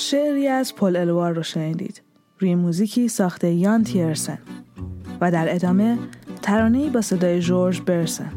شعری 0.05 0.47
از 0.47 0.75
پل 0.75 0.95
الوار 0.95 1.33
رو 1.33 1.43
شنیدید 1.43 2.01
روی 2.39 2.55
موزیکی 2.55 3.07
ساخته 3.07 3.51
یان 3.51 3.83
تیرسن 3.83 4.39
و 5.21 5.31
در 5.31 5.55
ادامه 5.55 5.97
ترانه‌ای 6.41 6.89
با 6.89 7.01
صدای 7.01 7.39
جورج 7.39 7.81
برسن 7.81 8.31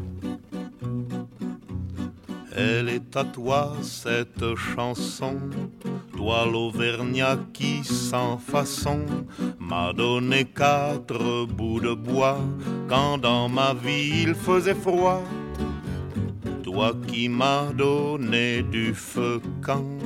Elle 2.57 2.87
est 2.87 3.17
à 3.17 3.25
toi 3.25 3.73
cette 3.81 4.55
chanson, 4.55 5.35
toi 6.15 6.45
l'Auvergnat 6.45 7.37
qui 7.51 7.83
sans 7.83 8.37
façon 8.37 9.01
m'a 9.59 9.91
donné 9.91 10.45
quatre 10.45 11.45
bouts 11.45 11.81
de 11.81 11.93
bois 11.93 12.39
quand 12.87 13.17
dans 13.17 13.49
ma 13.49 13.73
vie 13.73 14.23
il 14.23 14.33
faisait 14.35 14.73
froid. 14.73 15.21
Toi 16.80 16.94
qui 17.06 17.28
m'as 17.28 17.74
donné 17.76 18.62
du 18.62 18.94
feu 18.94 19.42
quand 19.60 19.98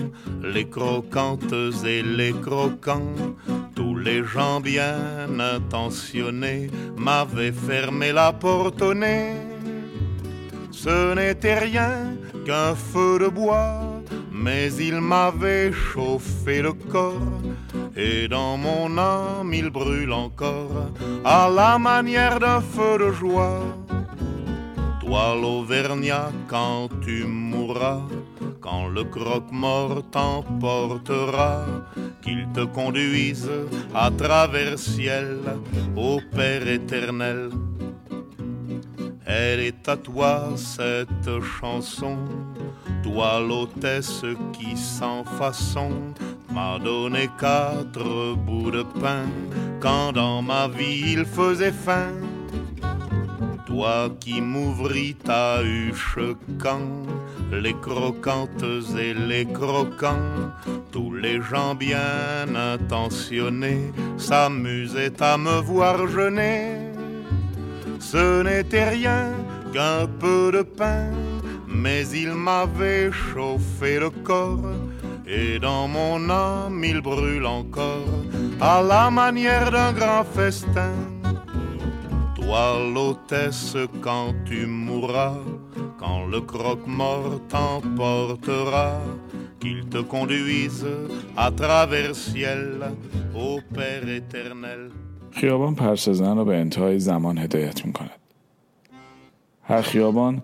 les 0.42 0.68
croquantes 0.68 1.54
et 1.86 2.02
les 2.02 2.32
croquants, 2.32 3.14
tous 3.76 3.94
les 3.94 4.24
gens 4.24 4.60
bien 4.60 5.28
intentionnés 5.38 6.68
m'avaient 6.96 7.52
fermé 7.52 8.10
la 8.10 8.32
porte 8.32 8.82
au 8.82 8.92
nez. 8.92 9.34
Ce 10.72 11.14
n'était 11.14 11.60
rien 11.60 12.16
qu'un 12.44 12.74
feu 12.74 13.20
de 13.20 13.28
bois, 13.28 14.02
mais 14.32 14.72
il 14.74 15.00
m'avait 15.00 15.70
chauffé 15.70 16.60
le 16.60 16.72
corps. 16.72 17.40
Et 17.96 18.26
dans 18.26 18.56
mon 18.56 18.98
âme 18.98 19.54
il 19.54 19.70
brûle 19.70 20.12
encore 20.12 20.90
à 21.24 21.48
la 21.48 21.78
manière 21.78 22.40
d'un 22.40 22.60
feu 22.60 22.98
de 22.98 23.12
joie. 23.12 23.60
Toi 25.06 25.36
l'Auvergnat 25.38 26.32
quand 26.48 26.88
tu 27.02 27.24
mourras, 27.24 28.00
quand 28.62 28.88
le 28.88 29.04
croque-mort 29.04 30.02
t'emportera, 30.10 31.66
qu'il 32.22 32.48
te 32.54 32.64
conduise 32.64 33.50
à 33.94 34.10
travers 34.10 34.78
ciel 34.78 35.40
au 35.94 36.20
Père 36.34 36.66
éternel. 36.66 37.50
Elle 39.26 39.60
est 39.60 39.86
à 39.90 39.98
toi 39.98 40.54
cette 40.56 41.42
chanson, 41.60 42.16
toi 43.02 43.40
l'hôtesse 43.40 44.24
qui 44.54 44.74
sans 44.74 45.22
façon 45.24 45.90
m'a 46.50 46.78
donné 46.78 47.28
quatre 47.38 48.34
bouts 48.36 48.70
de 48.70 48.84
pain 49.02 49.26
quand 49.80 50.12
dans 50.12 50.40
ma 50.40 50.66
vie 50.66 51.12
il 51.12 51.26
faisait 51.26 51.72
faim. 51.72 52.33
Toi 53.74 54.08
qui 54.20 54.40
m'ouvris 54.40 55.16
ta 55.16 55.60
huche 55.60 56.20
quand 56.62 57.08
les 57.50 57.74
croquantes 57.74 58.62
et 58.96 59.14
les 59.14 59.46
croquants, 59.46 60.52
tous 60.92 61.12
les 61.12 61.42
gens 61.42 61.74
bien 61.74 62.54
intentionnés 62.54 63.90
s'amusaient 64.16 65.20
à 65.20 65.36
me 65.36 65.60
voir 65.60 66.06
jeûner. 66.06 66.92
Ce 67.98 68.44
n'était 68.44 68.88
rien 68.90 69.32
qu'un 69.72 70.06
peu 70.20 70.52
de 70.52 70.62
pain, 70.62 71.10
mais 71.66 72.06
il 72.10 72.32
m'avait 72.32 73.10
chauffé 73.10 73.98
le 73.98 74.10
corps, 74.10 74.70
et 75.26 75.58
dans 75.58 75.88
mon 75.88 76.30
âme 76.30 76.84
il 76.84 77.00
brûle 77.00 77.46
encore, 77.46 78.22
à 78.60 78.82
la 78.82 79.10
manière 79.10 79.72
d'un 79.72 79.92
grand 79.92 80.22
festin. 80.22 80.94
Toi 82.46 82.92
l'hôtesse 82.94 83.76
quand 84.06 84.34
tu 84.44 84.66
mourras, 84.66 85.38
quand 86.00 86.26
le 86.32 86.40
croque-mort 86.52 87.40
t'emportera, 87.48 89.00
qu'il 89.60 89.80
te 89.94 90.00
conduise 90.14 90.86
à 91.36 91.50
travers 91.50 92.14
ciel 92.14 92.60
au 93.34 93.60
Père 93.74 94.08
éternel. 94.08 94.90
خیابان 95.30 95.74
پرسزن 95.74 96.36
را 96.36 96.44
به 96.44 96.56
انتهای 96.56 96.98
زمان 96.98 97.38
هدایت 97.38 97.86
می 97.86 97.92
کند. 97.92 98.20
هر 99.62 99.82
خیابان 99.82 100.42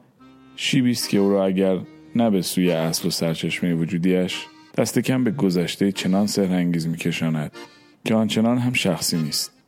شیبی 0.57 0.91
است 0.91 1.09
که 1.09 1.19
او 1.19 1.31
را 1.31 1.45
اگر 1.45 1.79
نه 2.17 2.31
به 2.31 2.43
سوی 2.43 2.71
اصل 2.71 3.09
و 3.09 3.11
سرچشمه 3.11 3.75
وجودیش 3.75 4.47
دست 4.77 4.99
کم 4.99 5.25
به 5.25 5.31
گذشته 5.31 5.93
چنان 5.93 6.27
سهرنگیز 6.27 6.87
می 6.87 6.97
کشاند 6.97 7.53
که 8.05 8.15
آنچنان 8.15 8.59
هم 8.59 8.73
شخصی 8.73 9.19
نیست. 9.19 9.60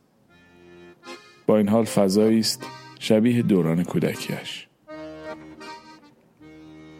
با 1.47 1.57
این 1.57 1.69
حال 1.69 1.85
فضایی 1.85 2.39
است 2.39 2.65
شبیه 2.99 3.41
دوران 3.41 3.83
کودکیش. 3.83 4.67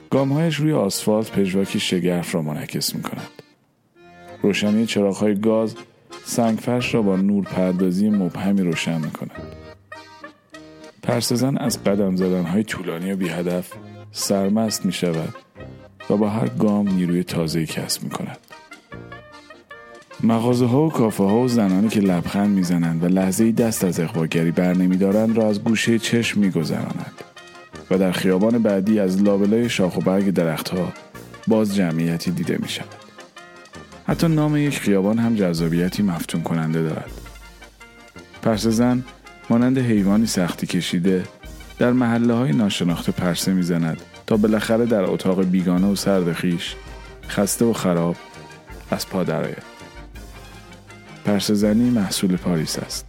گامهایش 0.10 0.56
روی 0.56 0.74
آسفالت 0.74 1.32
پژواکی 1.32 1.80
شگرف 1.80 2.36
را 2.36 2.41
منعکس 2.41 2.96
می 2.96 3.02
کند. 3.02 3.30
روشنی 4.41 4.86
چراغهای 4.86 5.36
گاز 5.36 5.76
سنگفرش 6.26 6.94
را 6.94 7.02
با 7.02 7.16
نور 7.16 7.44
پردازی 7.44 8.10
مبهمی 8.10 8.62
روشن 8.62 9.02
می 9.02 9.12
کند. 9.12 9.56
پرسزن 11.04 11.58
از 11.58 11.84
قدم 11.84 12.16
زدن 12.16 12.44
های 12.44 12.64
طولانی 12.64 13.12
و 13.12 13.16
بی 13.16 13.30
هدف 13.30 13.72
سرمست 14.12 14.86
می 14.86 14.94
شود 14.94 15.36
و 16.10 16.18
با 16.18 16.30
هر 16.30 16.48
گام 16.48 16.89
نیروی 16.89 17.24
تازه 17.24 17.66
کسب 17.66 18.04
می 18.04 18.10
کند. 18.10 18.38
مغازه 20.24 20.66
ها 20.66 20.82
و 20.82 20.90
کافه 20.90 21.24
ها 21.24 21.40
و 21.40 21.48
زنانی 21.48 21.88
که 21.88 22.00
لبخند 22.00 22.56
می‌زنند 22.56 23.04
و 23.04 23.08
لحظه 23.08 23.52
دست 23.52 23.84
از 23.84 24.00
اقواگری 24.00 24.52
بر 24.52 24.74
نمی 24.74 24.98
دارند 24.98 25.38
را 25.38 25.48
از 25.48 25.64
گوشه 25.64 26.00
چشم 26.00 26.40
می 26.40 26.52
گذرانند 26.52 27.14
و 27.92 27.98
در 27.98 28.12
خیابان 28.12 28.64
بعدی 28.64 29.00
از 29.00 29.24
لابلای 29.24 29.70
شاخ 29.70 29.98
و 29.98 30.02
برگ 30.02 30.30
درختها 30.30 30.94
باز 31.48 31.76
جمعیتی 31.76 32.32
دیده 32.32 32.58
می 32.62 32.70
شود. 32.70 32.88
حتی 34.08 34.28
نام 34.28 34.58
یک 34.58 34.80
خیابان 34.80 35.20
هم 35.20 35.36
جذابیتی 35.36 36.04
مفتون 36.04 36.42
کننده 36.42 36.82
دارد. 36.82 37.12
پرسه 38.42 38.70
زن 38.70 39.04
مانند 39.50 39.78
حیوانی 39.78 40.26
سختی 40.26 40.68
کشیده 40.68 41.24
در 41.80 41.92
محله 41.92 42.34
های 42.34 42.52
ناشناخته 42.52 43.12
پرسه 43.12 43.54
می‌زند 43.54 44.02
تا 44.28 44.38
بالاخره 44.38 44.86
در 44.86 45.04
اتاق 45.04 45.44
بیگانه 45.44 45.88
و 45.88 45.96
سرد 45.96 46.34
خیش 46.34 46.76
خسته 47.28 47.66
و 47.66 47.74
خراب 47.74 48.16
از 48.92 49.10
پا. 49.10 49.24
پرسه 51.26 51.54
زنی 51.54 51.90
محصول 51.90 52.38
پاریس 52.38 52.80
است. 52.80 53.06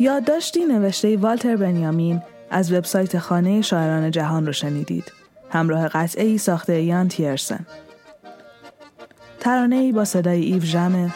یادداشتی 0.00 0.64
نوشته 0.64 1.16
والتر 1.16 1.56
بنیامین 1.56 2.22
از 2.50 2.72
وبسایت 2.72 3.18
خانه 3.18 3.62
شاعران 3.62 4.10
جهان 4.10 4.46
رو 4.46 4.52
شنیدید. 4.52 5.12
همراه 5.50 5.88
قطعه 5.88 6.24
ای 6.24 6.38
ساخته 6.38 6.82
یان 6.82 7.08
تیرسن. 7.08 7.66
ترانه 9.42 9.76
ای 9.76 9.92
با 9.92 10.04
صدای 10.04 10.40
ایو 10.40 10.60
ژمه 10.60 11.12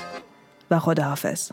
و 0.70 0.79
خداحافظ. 0.79 1.51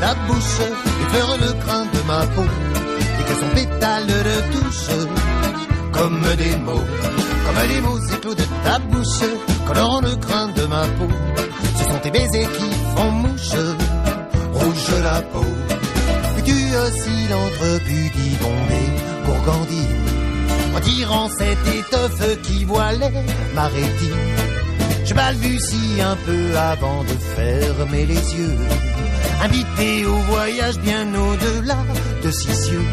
Ta 0.00 0.14
bouche 0.26 0.66
effleure 1.02 1.36
le 1.44 1.50
crin 1.62 1.84
de 1.94 2.00
ma 2.08 2.20
peau 2.34 2.48
et 3.18 3.24
que 3.28 3.34
son 3.40 3.50
pétale 3.56 4.06
de 4.28 4.36
touche 4.52 4.90
comme 5.92 6.22
des 6.36 6.56
mots, 6.56 6.86
comme 7.44 7.68
les 7.68 7.80
mots 7.80 7.98
éclos 7.98 8.34
de 8.34 8.44
ta 8.64 8.78
bouche 8.78 9.24
colorant 9.66 10.00
le 10.00 10.14
crin 10.16 10.48
de 10.48 10.64
ma 10.66 10.82
peau. 10.98 11.08
Ce 11.78 11.84
sont 11.84 11.98
tes 12.02 12.10
baisers 12.10 12.50
qui 12.52 12.70
font 12.94 13.10
mouche, 13.10 13.56
rouge 14.52 15.02
la 15.02 15.20
peau. 15.22 15.44
Et 16.38 16.42
tu 16.42 16.52
oscilles 16.52 17.34
entre 17.34 17.78
pudibonde 17.84 18.72
et 18.80 19.26
gourgandine, 19.26 20.76
en 20.76 20.80
tirant 20.80 21.28
cette 21.28 21.66
étoffe 21.74 22.42
qui 22.42 22.64
voilait 22.64 23.24
ma 23.54 23.66
rétine. 23.68 24.60
Je 25.04 25.14
balbutie 25.14 26.00
un 26.00 26.16
peu 26.26 26.56
avant 26.56 27.02
de 27.02 27.16
fermer 27.36 28.06
les 28.06 28.34
yeux. 28.36 28.58
Invité 29.42 30.06
au 30.06 30.14
voyage 30.14 30.78
bien 30.78 31.06
au-delà 31.14 31.78
de 32.22 32.30
six 32.30 32.54
cieux. 32.54 32.84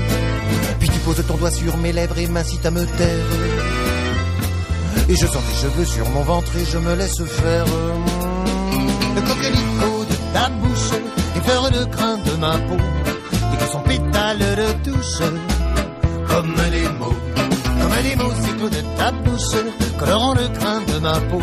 Poses 1.07 1.25
ton 1.25 1.37
doigt 1.37 1.51
sur 1.51 1.77
mes 1.77 1.93
lèvres 1.93 2.17
et 2.17 2.27
m'incites 2.27 2.65
à 2.65 2.69
me 2.69 2.85
taire. 2.85 3.25
Et 5.07 5.15
je 5.15 5.25
sens 5.25 5.41
tes 5.41 5.55
cheveux 5.61 5.85
sur 5.85 6.09
mon 6.09 6.21
ventre 6.23 6.53
et 6.57 6.65
je 6.65 6.77
me 6.77 6.95
laisse 6.95 7.23
faire. 7.23 7.65
Le 9.15 9.21
coquelicot 9.21 10.03
de 10.03 10.33
ta 10.33 10.49
bouche 10.49 10.91
effleure 11.37 11.71
le 11.71 11.85
crin 11.85 12.17
de 12.17 12.31
ma 12.41 12.57
peau. 12.57 12.75
Et 13.53 13.57
que 13.57 13.71
son 13.71 13.79
pétale 13.83 14.39
de 14.39 14.91
touche 14.91 15.21
comme 16.27 16.55
les 16.73 16.89
mots. 16.99 17.19
Comme 17.81 17.95
les 18.03 18.15
mots, 18.17 18.33
c'est 18.41 18.75
de 18.75 18.97
ta 18.97 19.11
bouche 19.13 19.63
colorant 19.97 20.33
le 20.33 20.47
crin 20.59 20.81
de 20.81 20.99
ma 20.99 21.13
peau. 21.21 21.41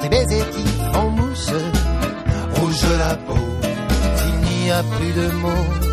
tes 0.00 0.08
baisers 0.08 0.48
qui 0.50 0.64
font 0.92 1.10
mousse, 1.10 1.52
rouge 2.54 2.86
la 3.00 3.16
peau, 3.16 3.34
il 4.28 4.62
n'y 4.62 4.70
a 4.70 4.84
plus 4.84 5.12
de 5.12 5.28
mots 5.32 5.89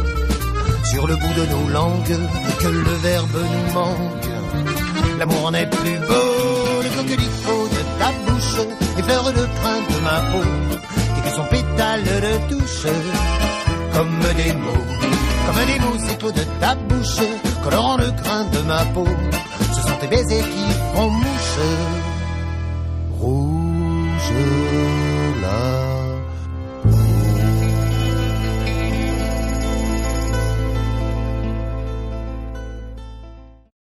sur 0.97 1.05
le 1.05 1.15
bout 1.15 1.33
de 1.41 1.45
nos 1.53 1.67
langues 1.69 2.19
que 2.59 2.67
le 2.69 2.93
verbe 3.07 3.39
nous 3.53 3.73
manque. 3.79 4.29
L'amour 5.19 5.45
en 5.45 5.53
est 5.53 5.69
plus 5.69 5.99
beau, 6.09 6.27
le 6.85 6.89
coquelicot 6.97 7.65
de 7.75 7.81
ta 7.99 8.09
bouche 8.25 8.59
effleure 8.97 9.27
le 9.39 9.45
printemps 9.59 9.93
de 9.93 9.99
ma 10.07 10.19
peau 10.31 10.47
et 11.15 11.21
que 11.23 11.31
son 11.35 11.45
pétale 11.53 12.03
le 12.25 12.33
touche 12.49 12.87
comme 13.93 14.19
des 14.39 14.53
mots, 14.53 14.85
comme 15.45 15.65
des 15.71 15.79
mots 15.85 15.99
c'est 16.05 16.23
de 16.39 16.45
ta 16.61 16.73
bouche 16.89 17.21
colorant 17.63 17.97
le 17.97 18.09
grain 18.19 18.43
de 18.55 18.59
ma 18.71 18.83
peau. 18.95 19.07
Ce 19.75 19.81
sont 19.87 19.97
tes 20.01 20.07
baisers 20.07 20.49
qui 20.53 20.67
font 20.95 21.11
mouche 21.11 21.59
rouge 23.19 24.33